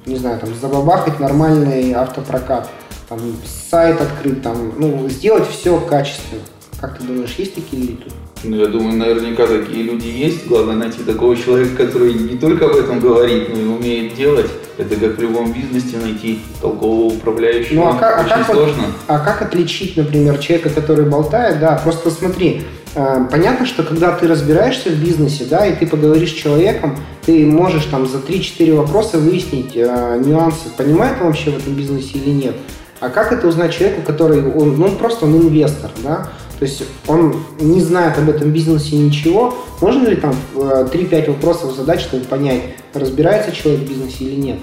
не 0.07 0.17
знаю, 0.17 0.39
там, 0.39 0.51
забабахать 0.55 1.19
нормальный 1.19 1.93
автопрокат, 1.93 2.71
там, 3.09 3.19
сайт 3.45 4.01
открыть, 4.01 4.41
там, 4.43 4.73
ну, 4.79 5.09
сделать 5.09 5.49
все 5.49 5.81
качественно. 5.81 6.43
Как 6.81 6.97
ты 6.97 7.05
думаешь, 7.05 7.35
есть 7.37 7.55
такие 7.55 7.83
люди? 7.83 8.05
Ну, 8.43 8.57
я 8.57 8.67
думаю, 8.69 8.97
наверняка 8.97 9.47
такие 9.47 9.83
люди 9.83 10.07
есть. 10.07 10.47
Главное 10.47 10.77
найти 10.77 11.03
такого 11.03 11.37
человека, 11.37 11.85
который 11.85 12.15
не 12.15 12.39
только 12.39 12.65
об 12.65 12.75
этом 12.75 13.01
говорит, 13.01 13.51
но 13.55 13.61
и 13.61 13.65
умеет 13.67 14.15
делать. 14.15 14.51
Это 14.79 14.97
как 14.97 15.19
в 15.19 15.21
любом 15.21 15.53
бизнесе 15.53 15.99
найти 15.99 16.41
толкового 16.63 17.13
управляющего. 17.13 17.75
Ну, 17.75 17.89
а 17.89 17.95
как, 17.97 18.19
а 18.19 18.21
Очень 18.23 18.31
как 18.31 18.47
сложно. 18.47 18.83
Вот, 18.87 18.95
а 19.09 19.19
как 19.19 19.43
отличить, 19.43 19.95
например, 19.99 20.39
человека, 20.39 20.71
который 20.71 21.05
болтает? 21.05 21.61
Да, 21.61 21.79
просто 21.85 22.11
смотри, 22.11 22.63
э, 22.95 23.27
понятно, 23.31 23.67
что 23.67 23.83
когда 23.83 24.13
ты 24.13 24.27
разбираешься 24.27 24.89
в 24.89 24.95
бизнесе, 24.95 25.45
да, 25.45 25.67
и 25.67 25.77
ты 25.77 25.87
поговоришь 25.87 26.31
с 26.31 26.35
человеком, 26.35 26.97
ты 27.27 27.45
можешь 27.45 27.85
там 27.85 28.07
за 28.07 28.19
3-4 28.19 28.75
вопроса 28.75 29.19
выяснить 29.19 29.73
э, 29.75 30.23
нюансы, 30.25 30.71
понимает 30.79 31.17
он 31.21 31.27
вообще 31.27 31.51
в 31.51 31.59
этом 31.59 31.75
бизнесе 31.75 32.13
или 32.15 32.31
нет. 32.31 32.55
А 33.01 33.11
как 33.11 33.33
это 33.33 33.49
узнать 33.49 33.75
человеку, 33.75 34.01
который, 34.03 34.51
он, 34.51 34.79
ну, 34.79 34.91
просто 34.93 35.27
он 35.27 35.37
инвестор, 35.37 35.91
да? 36.03 36.31
То 36.61 36.67
есть 36.67 36.83
он 37.07 37.43
не 37.59 37.81
знает 37.81 38.19
об 38.19 38.29
этом 38.29 38.51
бизнесе 38.51 38.97
ничего. 38.97 39.55
Можно 39.81 40.09
ли 40.09 40.17
там 40.17 40.37
3-5 40.55 41.11
э, 41.11 41.31
вопросов 41.31 41.75
задать, 41.75 42.03
чтобы 42.03 42.27
понять, 42.27 42.61
разбирается 42.93 43.51
человек 43.51 43.81
в 43.81 43.89
бизнесе 43.89 44.25
или 44.25 44.35
нет? 44.35 44.59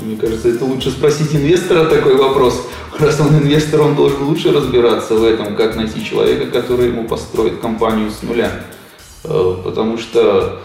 Мне 0.00 0.16
кажется, 0.16 0.48
это 0.50 0.64
лучше 0.64 0.92
спросить 0.92 1.34
инвестора 1.34 1.86
такой 1.86 2.16
вопрос. 2.16 2.62
Раз 3.00 3.18
он 3.18 3.36
инвестор, 3.36 3.80
он 3.80 3.96
должен 3.96 4.22
лучше 4.22 4.52
разбираться 4.52 5.16
в 5.16 5.24
этом, 5.24 5.56
как 5.56 5.74
найти 5.74 6.04
человека, 6.04 6.46
который 6.46 6.86
ему 6.86 7.08
построит 7.08 7.58
компанию 7.58 8.12
с 8.12 8.22
нуля. 8.22 8.52
Э, 9.24 9.56
потому 9.64 9.98
что 9.98 10.60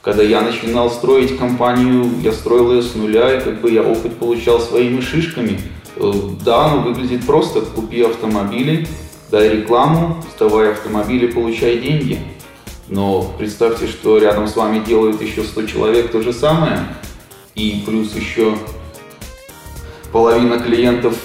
когда 0.00 0.22
я 0.22 0.40
начинал 0.40 0.90
строить 0.90 1.36
компанию, 1.36 2.06
я 2.22 2.32
строил 2.32 2.72
ее 2.72 2.82
с 2.82 2.94
нуля, 2.94 3.36
и 3.36 3.44
как 3.44 3.60
бы 3.60 3.70
я 3.70 3.82
опыт 3.82 4.16
получал 4.16 4.58
своими 4.58 5.02
шишками. 5.02 5.60
Э, 5.96 6.12
да, 6.42 6.64
оно 6.64 6.80
выглядит 6.80 7.26
просто. 7.26 7.60
Купи 7.60 8.00
автомобили, 8.00 8.86
дай 9.34 9.48
рекламу, 9.48 10.22
сдавай 10.36 10.70
автомобили, 10.70 11.26
получай 11.26 11.78
деньги. 11.78 12.20
Но 12.86 13.34
представьте, 13.36 13.88
что 13.88 14.18
рядом 14.18 14.46
с 14.46 14.54
вами 14.54 14.78
делают 14.78 15.20
еще 15.20 15.42
100 15.42 15.66
человек 15.66 16.12
то 16.12 16.22
же 16.22 16.32
самое, 16.32 16.86
и 17.56 17.82
плюс 17.84 18.14
еще 18.14 18.56
половина 20.12 20.60
клиентов 20.60 21.16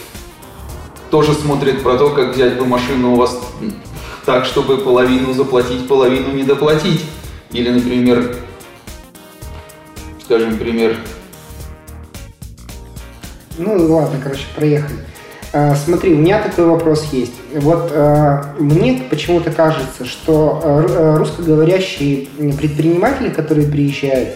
тоже 1.12 1.36
смотрит 1.36 1.84
про 1.84 2.00
то, 2.00 2.10
как 2.10 2.34
взять 2.34 2.58
бы 2.58 2.65
машину 2.65 3.13
у 3.13 3.15
вас 3.17 3.39
так, 4.26 4.45
чтобы 4.45 4.80
половину 4.80 5.32
заплатить, 5.34 5.88
половину 5.88 6.34
не 6.34 6.41
доплатить. 6.41 7.06
Или, 7.52 7.69
например, 7.69 8.38
скажем, 10.24 10.58
пример. 10.58 10.98
Ну 13.60 13.93
ладно, 13.93 14.19
короче, 14.24 14.45
проехали. 14.56 15.09
А, 15.51 15.75
смотри, 15.75 16.13
у 16.13 16.17
меня 16.17 16.41
такой 16.41 16.65
вопрос 16.65 17.07
есть. 17.12 17.33
Вот 17.53 17.91
а, 17.91 18.55
мне 18.59 19.01
почему-то 19.09 19.51
кажется, 19.51 20.05
что 20.05 20.62
а, 20.63 21.17
русскоговорящие 21.17 22.27
предприниматели, 22.57 23.29
которые 23.29 23.67
приезжают, 23.67 24.29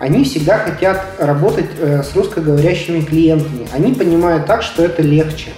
они 0.00 0.24
всегда 0.24 0.58
хотят 0.58 1.00
работать 1.18 1.66
э, 1.78 2.02
с 2.02 2.14
русскоговорящими 2.16 3.00
клиентами. 3.00 3.66
Они 3.72 3.94
понимают 3.94 4.44
так, 4.44 4.62
что 4.62 4.84
это 4.84 5.02
легче. 5.02 5.50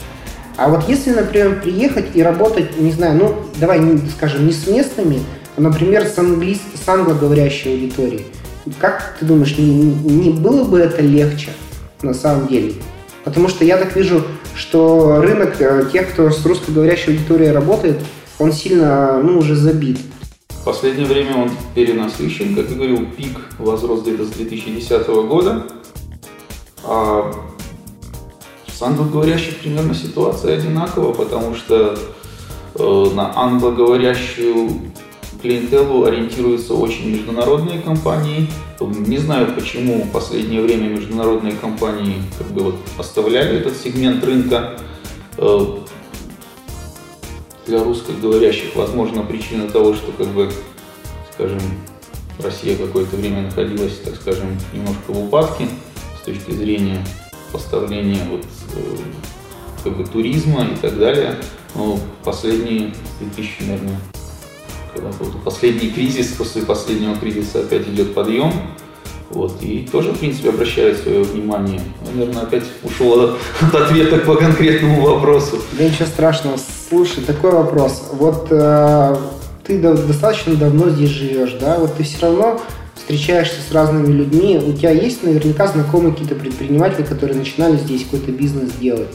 А 0.56 0.68
вот 0.68 0.88
если, 0.88 1.10
например, 1.10 1.60
приехать 1.62 2.14
и 2.14 2.22
работать, 2.22 2.78
не 2.78 2.92
знаю, 2.92 3.16
ну, 3.16 3.34
давай, 3.56 3.80
скажем, 4.14 4.46
не 4.46 4.52
с 4.52 4.66
местными, 4.66 5.20
а, 5.56 5.60
например, 5.60 6.04
с, 6.04 6.18
английс... 6.18 6.58
с 6.74 6.88
англоговорящей 6.88 7.72
аудиторией, 7.72 8.26
как 8.78 9.16
ты 9.18 9.24
думаешь, 9.24 9.56
не, 9.56 9.72
не 9.72 10.30
было 10.30 10.64
бы 10.64 10.80
это 10.80 11.00
легче 11.02 11.50
на 12.02 12.14
самом 12.14 12.46
деле? 12.46 12.74
Потому 13.26 13.48
что 13.48 13.64
я 13.64 13.76
так 13.76 13.96
вижу, 13.96 14.22
что 14.54 15.20
рынок 15.20 15.60
э, 15.60 15.90
тех, 15.92 16.12
кто 16.12 16.30
с 16.30 16.46
русскоговорящей 16.46 17.14
аудиторией 17.14 17.50
работает, 17.50 18.00
он 18.38 18.52
сильно, 18.52 19.20
ну, 19.20 19.38
уже 19.38 19.56
забит. 19.56 19.98
В 20.48 20.64
последнее 20.64 21.08
время 21.08 21.36
он 21.36 21.50
перенасыщен, 21.74 22.54
как 22.54 22.70
я 22.70 22.76
говорил, 22.76 23.04
пик 23.16 23.36
возрос 23.58 24.02
где-то 24.02 24.26
с 24.26 24.28
2010 24.28 25.08
года. 25.08 25.66
А 26.84 27.34
с 28.72 28.80
англоговорящих 28.80 29.56
примерно 29.56 29.92
ситуация 29.92 30.58
одинакова, 30.58 31.12
потому 31.12 31.56
что 31.56 31.98
э, 32.76 33.06
на 33.12 33.36
англоговорящую 33.36 34.70
клиентелу 35.46 36.04
ориентируются 36.04 36.74
очень 36.74 37.08
международные 37.10 37.80
компании. 37.80 38.48
Не 38.80 39.18
знаю, 39.18 39.54
почему 39.54 40.02
в 40.02 40.10
последнее 40.10 40.60
время 40.60 40.88
международные 40.88 41.54
компании 41.54 42.16
как 42.36 42.48
бы 42.48 42.62
вот 42.64 42.76
оставляли 42.98 43.60
этот 43.60 43.76
сегмент 43.76 44.24
рынка. 44.24 44.76
Э, 45.38 45.76
для 47.66 47.82
русскоговорящих, 47.82 48.74
возможно, 48.76 49.22
причина 49.22 49.68
того, 49.68 49.94
что, 49.94 50.12
как 50.12 50.28
бы, 50.28 50.50
скажем, 51.32 51.60
Россия 52.38 52.76
какое-то 52.76 53.16
время 53.16 53.42
находилась, 53.42 53.98
так 54.04 54.16
скажем, 54.16 54.56
немножко 54.72 55.12
в 55.12 55.26
упадке 55.26 55.68
с 56.20 56.24
точки 56.24 56.52
зрения 56.52 57.04
поставления 57.52 58.22
вот, 58.30 58.44
э, 58.74 58.96
как 59.84 59.96
бы, 59.96 60.04
туризма 60.04 60.64
и 60.64 60.76
так 60.76 60.98
далее. 60.98 61.36
Но 61.74 61.98
последние 62.24 62.92
2000, 63.20 63.62
наверное, 63.62 64.00
когда 64.96 65.10
был 65.18 65.26
последний 65.44 65.90
кризис, 65.90 66.28
после 66.28 66.62
последнего 66.62 67.16
кризиса 67.16 67.60
опять 67.60 67.86
идет 67.88 68.14
подъем. 68.14 68.52
Вот, 69.30 69.60
и 69.60 69.88
тоже, 69.90 70.12
в 70.12 70.18
принципе, 70.18 70.50
обращает 70.50 70.98
свое 70.98 71.24
внимание. 71.24 71.80
Наверное, 72.14 72.42
опять 72.42 72.62
ушел 72.84 73.20
от, 73.20 73.38
от 73.60 73.74
ответа 73.74 74.18
по 74.18 74.36
конкретному 74.36 75.04
вопросу. 75.04 75.58
Да 75.72 75.84
ничего 75.84 76.06
страшного. 76.06 76.58
Слушай, 76.88 77.24
такой 77.24 77.50
вопрос. 77.50 78.04
Вот 78.12 78.46
э, 78.50 79.16
ты 79.64 79.78
достаточно 79.80 80.54
давно 80.54 80.90
здесь 80.90 81.10
живешь, 81.10 81.56
да? 81.60 81.76
Вот 81.78 81.96
ты 81.96 82.04
все 82.04 82.20
равно 82.20 82.60
встречаешься 82.94 83.58
с 83.60 83.72
разными 83.72 84.12
людьми, 84.12 84.58
у 84.64 84.72
тебя 84.72 84.90
есть 84.90 85.22
наверняка 85.22 85.66
знакомые 85.68 86.12
какие-то 86.12 86.34
предприниматели, 86.34 87.04
которые 87.04 87.38
начинали 87.38 87.76
здесь 87.76 88.04
какой-то 88.04 88.32
бизнес 88.32 88.72
делать. 88.80 89.10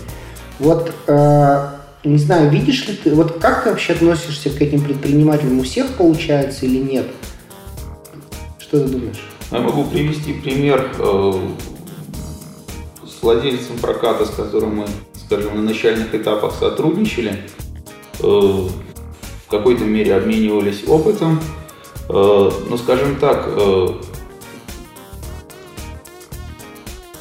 Вот, 0.59 0.93
э, 1.07 1.67
не 2.03 2.17
знаю, 2.17 2.49
видишь 2.49 2.87
ли 2.87 2.95
ты, 2.95 3.13
вот 3.13 3.39
как 3.39 3.63
ты 3.63 3.69
вообще 3.69 3.93
относишься 3.93 4.49
к 4.49 4.61
этим 4.61 4.81
предпринимателям? 4.81 5.59
У 5.59 5.63
всех 5.63 5.87
получается 5.89 6.65
или 6.65 6.79
нет? 6.79 7.07
Что 8.59 8.83
ты 8.83 8.89
думаешь? 8.89 9.21
Я 9.51 9.59
могу 9.59 9.83
привести 9.83 10.33
пример 10.33 10.91
э, 10.97 11.33
с 13.05 13.21
владельцем 13.21 13.77
проката, 13.77 14.25
с 14.25 14.29
которым 14.29 14.77
мы, 14.77 14.87
скажем, 15.25 15.55
на 15.55 15.61
начальных 15.61 16.15
этапах 16.15 16.55
сотрудничали. 16.57 17.41
Э, 18.19 18.23
в 18.23 19.49
какой-то 19.49 19.83
мере 19.83 20.15
обменивались 20.15 20.83
опытом. 20.87 21.39
Э, 22.09 22.51
ну, 22.69 22.77
скажем 22.77 23.17
так, 23.17 23.47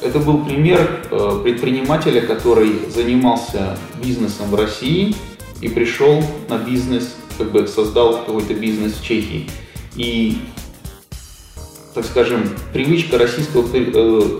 это 0.01 0.19
был 0.19 0.43
пример 0.43 1.05
э, 1.11 1.39
предпринимателя, 1.43 2.21
который 2.21 2.89
занимался 2.89 3.77
бизнесом 4.03 4.49
в 4.49 4.55
России 4.55 5.15
и 5.61 5.69
пришел 5.69 6.23
на 6.49 6.57
бизнес, 6.57 7.15
как 7.37 7.51
бы 7.51 7.67
создал 7.67 8.25
какой-то 8.25 8.53
бизнес 8.53 8.93
в 8.93 9.03
Чехии. 9.03 9.49
И, 9.95 10.39
так 11.93 12.05
скажем, 12.05 12.49
привычка 12.73 13.17
российского, 13.17 13.63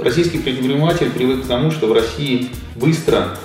российский 0.04 0.40
предприниматель 0.40 1.12
привык 1.12 1.44
к 1.44 1.48
тому, 1.48 1.72
что 1.72 1.88
в 1.88 1.94
России 1.94 2.50
быстро 2.76 3.38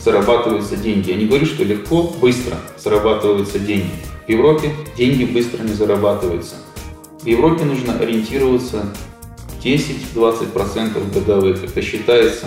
зарабатываются 0.00 0.76
деньги. 0.76 1.10
Я 1.10 1.16
не 1.16 1.26
говорю, 1.26 1.46
что 1.46 1.64
легко, 1.64 2.14
быстро 2.20 2.56
зарабатываются 2.78 3.58
деньги. 3.58 3.90
В 4.26 4.30
Европе 4.30 4.72
деньги 4.96 5.24
быстро 5.24 5.62
не 5.62 5.72
зарабатываются. 5.72 6.56
В 7.22 7.26
Европе 7.26 7.64
нужно 7.64 7.98
ориентироваться 7.98 8.86
10-20% 9.66 11.12
годовых. 11.12 11.64
Это 11.64 11.82
считается 11.82 12.46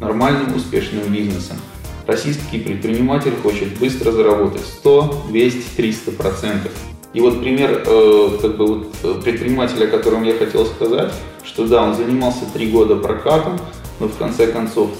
нормальным 0.00 0.56
успешным 0.56 1.12
бизнесом. 1.12 1.58
Российский 2.06 2.58
предприниматель 2.58 3.34
хочет 3.42 3.78
быстро 3.78 4.12
заработать 4.12 4.62
100, 4.62 5.26
200, 5.28 5.76
300 5.76 6.12
процентов. 6.12 6.72
И 7.12 7.20
вот 7.20 7.40
пример 7.40 7.82
э, 7.86 8.38
как 8.40 8.56
бы 8.56 8.66
вот 8.66 8.94
э, 9.02 9.20
предпринимателя, 9.22 9.86
о 9.86 9.88
котором 9.88 10.22
я 10.22 10.34
хотел 10.34 10.66
сказать, 10.66 11.12
что 11.44 11.66
да, 11.66 11.82
он 11.82 11.94
занимался 11.94 12.44
три 12.52 12.70
года 12.70 12.96
прокатом, 12.96 13.58
но 14.00 14.08
в 14.08 14.16
конце 14.16 14.46
концов 14.46 14.90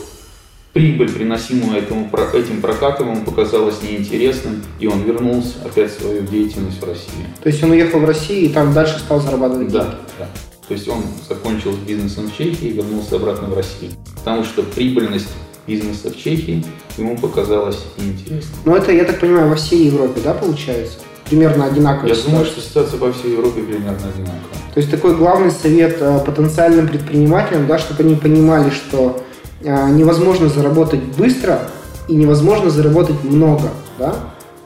прибыль, 0.72 1.10
приносимую 1.10 1.78
этому, 1.78 2.10
этим 2.34 2.60
прокатом, 2.60 3.12
ему 3.12 3.24
показалась 3.24 3.82
неинтересным, 3.82 4.62
и 4.78 4.86
он 4.86 5.02
вернулся 5.02 5.54
опять 5.64 5.90
в 5.90 6.00
свою 6.00 6.22
деятельность 6.22 6.80
в 6.80 6.84
России. 6.84 7.26
То 7.42 7.48
есть 7.48 7.62
он 7.62 7.70
уехал 7.70 8.00
в 8.00 8.04
Россию 8.04 8.46
и 8.46 8.48
там 8.48 8.74
дальше 8.74 8.98
стал 8.98 9.20
зарабатывать 9.20 9.72
да, 9.72 9.84
деньги? 9.84 9.96
Да. 10.18 10.28
То 10.68 10.74
есть 10.74 10.88
он 10.88 11.02
закончил 11.28 11.72
с 11.72 11.76
бизнесом 11.76 12.28
в 12.28 12.36
Чехии 12.36 12.68
и 12.68 12.72
вернулся 12.72 13.16
обратно 13.16 13.48
в 13.48 13.54
Россию. 13.54 13.92
Потому 14.16 14.44
что 14.44 14.62
прибыльность 14.62 15.28
бизнеса 15.66 16.10
в 16.10 16.16
Чехии 16.16 16.64
ему 16.96 17.16
показалась 17.16 17.78
неинтересной. 17.98 18.56
Ну 18.64 18.74
это, 18.74 18.92
я 18.92 19.04
так 19.04 19.20
понимаю, 19.20 19.48
во 19.48 19.56
всей 19.56 19.86
Европе, 19.86 20.20
да, 20.22 20.34
получается? 20.34 20.98
Примерно 21.24 21.66
одинаково. 21.66 22.08
Я 22.08 22.14
ситуация. 22.14 22.30
думаю, 22.30 22.46
что 22.46 22.60
ситуация 22.60 22.98
по 22.98 23.12
всей 23.12 23.32
Европе 23.32 23.62
примерно 23.62 24.08
одинаковая. 24.08 24.56
То 24.74 24.80
есть 24.80 24.90
такой 24.90 25.16
главный 25.16 25.50
совет 25.50 25.96
э, 26.00 26.20
потенциальным 26.24 26.86
предпринимателям, 26.86 27.66
да, 27.66 27.78
чтобы 27.78 28.04
они 28.04 28.14
понимали, 28.14 28.70
что 28.70 29.22
а, 29.64 29.90
невозможно 29.90 30.48
заработать 30.48 31.00
быстро 31.16 31.70
и 32.08 32.14
невозможно 32.14 32.70
заработать 32.70 33.24
много, 33.24 33.70
да? 33.98 34.14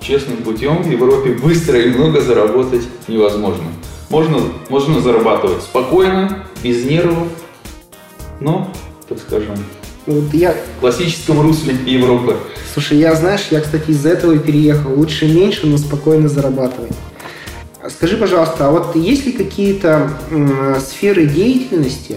Честным 0.00 0.38
путем 0.38 0.82
в 0.82 0.90
Европе 0.90 1.32
быстро 1.32 1.78
и 1.78 1.90
много 1.90 2.20
заработать 2.20 2.82
невозможно. 3.06 3.64
Можно, 4.10 4.38
можно 4.68 5.00
зарабатывать 5.00 5.62
спокойно, 5.62 6.44
без 6.64 6.84
нервов, 6.84 7.28
но, 8.40 8.68
так 9.08 9.18
скажем, 9.20 9.54
вот 10.04 10.34
я... 10.34 10.52
в 10.76 10.80
классическом 10.80 11.40
русле 11.40 11.76
Европы. 11.86 12.36
Слушай, 12.72 12.98
я, 12.98 13.14
знаешь, 13.14 13.46
я, 13.52 13.60
кстати, 13.60 13.90
из-за 13.90 14.10
этого 14.10 14.32
и 14.32 14.38
переехал. 14.38 14.92
Лучше 14.94 15.26
меньше, 15.26 15.68
но 15.68 15.78
спокойно 15.78 16.28
зарабатывать. 16.28 16.92
Скажи, 17.88 18.16
пожалуйста, 18.16 18.66
а 18.66 18.70
вот 18.70 18.96
есть 18.96 19.26
ли 19.26 19.32
какие-то 19.32 20.10
э, 20.30 20.80
сферы 20.80 21.26
деятельности, 21.26 22.16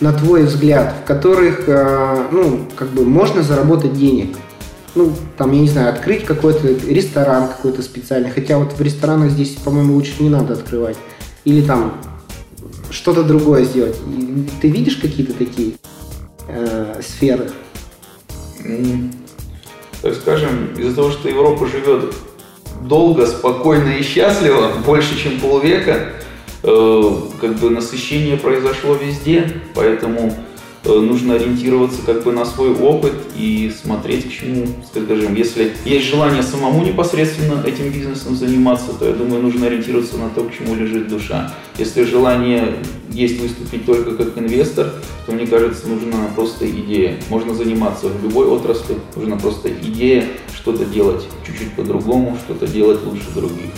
на 0.00 0.12
твой 0.12 0.44
взгляд, 0.44 0.94
в 1.02 1.06
которых, 1.06 1.64
э, 1.66 2.26
ну, 2.30 2.60
как 2.76 2.90
бы 2.90 3.04
можно 3.04 3.42
заработать 3.42 3.94
денег? 3.94 4.36
Ну, 4.94 5.12
там, 5.36 5.52
я 5.52 5.60
не 5.60 5.68
знаю, 5.68 5.88
открыть 5.88 6.24
какой-то 6.24 6.68
ресторан 6.68 7.48
какой-то 7.48 7.82
специальный, 7.82 8.30
хотя 8.30 8.58
вот 8.58 8.74
в 8.74 8.80
ресторанах 8.80 9.30
здесь, 9.30 9.50
по-моему, 9.64 9.94
лучше 9.94 10.22
не 10.22 10.28
надо 10.28 10.54
открывать. 10.54 10.96
Или 11.44 11.62
там 11.62 12.00
что-то 12.90 13.22
другое 13.22 13.64
сделать. 13.64 13.96
Ты 14.60 14.68
видишь 14.68 14.96
какие-то 14.96 15.32
такие 15.32 15.74
э, 16.48 17.00
сферы? 17.02 17.50
Так 20.02 20.14
скажем, 20.14 20.74
из-за 20.76 20.94
того, 20.94 21.10
что 21.10 21.28
Европа 21.28 21.66
живет 21.66 22.14
долго, 22.82 23.26
спокойно 23.26 23.90
и 23.90 24.02
счастливо, 24.02 24.72
больше, 24.84 25.16
чем 25.16 25.40
полвека, 25.40 26.12
Э, 26.64 27.12
как 27.40 27.56
бы 27.56 27.70
насыщение 27.70 28.36
произошло 28.36 28.94
везде, 28.94 29.50
поэтому 29.74 30.32
нужно 30.84 31.34
ориентироваться 31.34 32.02
как 32.04 32.24
бы 32.24 32.32
на 32.32 32.44
свой 32.44 32.74
опыт 32.74 33.14
и 33.36 33.72
смотреть 33.82 34.28
к 34.28 34.32
чему, 34.32 34.66
скажем, 34.90 35.34
если 35.34 35.72
есть 35.84 36.06
желание 36.06 36.42
самому 36.42 36.84
непосредственно 36.84 37.62
этим 37.64 37.90
бизнесом 37.90 38.36
заниматься, 38.36 38.92
то 38.98 39.06
я 39.06 39.12
думаю, 39.12 39.42
нужно 39.42 39.66
ориентироваться 39.66 40.18
на 40.18 40.28
то, 40.30 40.44
к 40.44 40.52
чему 40.52 40.74
лежит 40.74 41.08
душа. 41.08 41.54
Если 41.78 42.04
желание 42.04 42.74
есть 43.10 43.40
выступить 43.40 43.86
только 43.86 44.16
как 44.16 44.36
инвестор, 44.38 44.92
то 45.26 45.32
мне 45.32 45.46
кажется, 45.46 45.88
нужна 45.88 46.28
просто 46.34 46.68
идея. 46.68 47.16
Можно 47.28 47.54
заниматься 47.54 48.08
в 48.08 48.22
любой 48.22 48.46
отрасли, 48.46 48.96
нужна 49.16 49.36
просто 49.36 49.70
идея 49.70 50.24
что-то 50.54 50.84
делать 50.84 51.24
чуть-чуть 51.46 51.72
по-другому, 51.74 52.36
что-то 52.44 52.66
делать 52.66 53.00
лучше 53.04 53.30
других. 53.34 53.70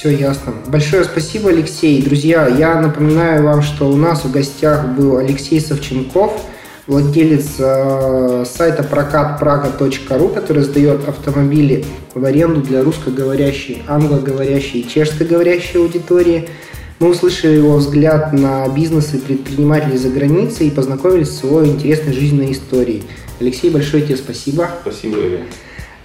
Все 0.00 0.08
ясно. 0.08 0.54
Большое 0.66 1.04
спасибо, 1.04 1.50
Алексей. 1.50 2.00
Друзья, 2.00 2.48
я 2.48 2.80
напоминаю 2.80 3.44
вам, 3.44 3.60
что 3.60 3.86
у 3.86 3.96
нас 3.96 4.24
в 4.24 4.32
гостях 4.32 4.86
был 4.96 5.18
Алексей 5.18 5.60
Савченков, 5.60 6.40
владелец 6.86 7.56
э, 7.58 8.46
сайта 8.48 8.82
прокатпрага.ру, 8.82 10.28
который 10.28 10.62
сдает 10.62 11.06
автомобили 11.06 11.84
в 12.14 12.24
аренду 12.24 12.62
для 12.62 12.82
русскоговорящей, 12.82 13.82
англоговорящей 13.86 14.80
и 14.80 14.88
чешскоговорящей 14.88 15.78
аудитории. 15.78 16.48
Мы 16.98 17.10
услышали 17.10 17.56
его 17.56 17.76
взгляд 17.76 18.32
на 18.32 18.66
бизнес 18.70 19.12
и 19.12 19.18
предпринимателей 19.18 19.98
за 19.98 20.08
границей 20.08 20.68
и 20.68 20.70
познакомились 20.70 21.28
с 21.28 21.44
его 21.44 21.66
интересной 21.66 22.14
жизненной 22.14 22.52
историей. 22.52 23.02
Алексей, 23.38 23.68
большое 23.68 24.02
тебе 24.02 24.16
спасибо. 24.16 24.70
Спасибо, 24.80 25.18
Илья. 25.18 25.40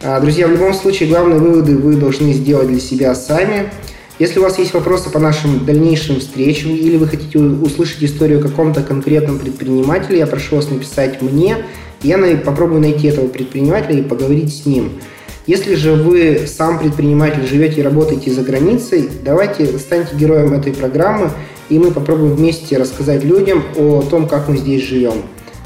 А, 0.08 0.20
друзья, 0.20 0.48
в 0.48 0.52
любом 0.52 0.72
случае, 0.76 1.10
главные 1.10 1.40
выводы 1.40 1.76
вы 1.76 1.96
должны 1.96 2.32
сделать 2.32 2.68
для 2.68 2.80
себя 2.80 3.16
сами. 3.16 3.72
Если 4.20 4.38
у 4.38 4.44
вас 4.44 4.60
есть 4.60 4.72
вопросы 4.76 5.10
по 5.10 5.18
нашим 5.18 5.66
дальнейшим 5.66 6.20
встречам 6.20 6.76
или 6.76 6.96
вы 6.96 7.08
хотите 7.08 7.40
услышать 7.40 8.04
историю 8.04 8.38
о 8.38 8.44
каком-то 8.44 8.84
конкретном 8.84 9.40
предпринимателе, 9.40 10.20
я 10.20 10.28
прошу 10.28 10.58
вас 10.58 10.70
написать 10.70 11.24
мне. 11.24 11.66
Я 12.04 12.20
попробую 12.38 12.82
найти 12.82 13.08
этого 13.08 13.28
предпринимателя 13.28 13.98
и 13.98 14.04
поговорить 14.04 14.56
с 14.56 14.68
ним. 14.68 14.92
Если 15.48 15.74
же 15.74 15.94
вы 15.94 16.46
сам 16.46 16.78
предприниматель, 16.78 17.48
живете 17.48 17.82
и 17.82 17.84
работаете 17.84 18.30
за 18.30 18.44
границей, 18.44 19.10
давайте 19.24 19.66
станьте 19.80 20.16
героем 20.16 20.54
этой 20.54 20.72
программы, 20.72 21.32
и 21.70 21.80
мы 21.80 21.90
попробуем 21.90 22.36
вместе 22.36 22.78
рассказать 22.78 23.24
людям 23.24 23.64
о 23.76 24.04
том, 24.04 24.28
как 24.28 24.50
мы 24.50 24.58
здесь 24.58 24.84
живем. 24.84 25.24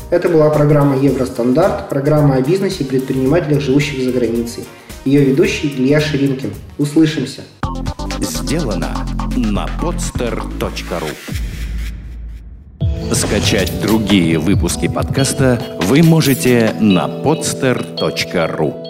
Это 0.10 0.28
была 0.28 0.50
программа 0.50 0.98
«Евростандарт», 0.98 1.88
программа 1.88 2.36
о 2.36 2.42
бизнесе 2.42 2.84
и 2.84 2.88
предпринимателях, 2.88 3.62
живущих 3.62 4.04
за 4.04 4.12
границей. 4.12 4.64
Ее 5.06 5.24
ведущий 5.24 5.68
Илья 5.68 6.02
Ширинкин. 6.02 6.52
Услышимся. 6.80 7.42
Сделано 8.20 9.06
на 9.36 9.68
podster.ru 9.80 11.10
Скачать 13.14 13.72
другие 13.82 14.40
выпуски 14.40 14.88
подкаста 14.88 15.62
вы 15.84 16.02
можете 16.02 16.74
на 16.80 17.08
podster.ru 17.08 18.89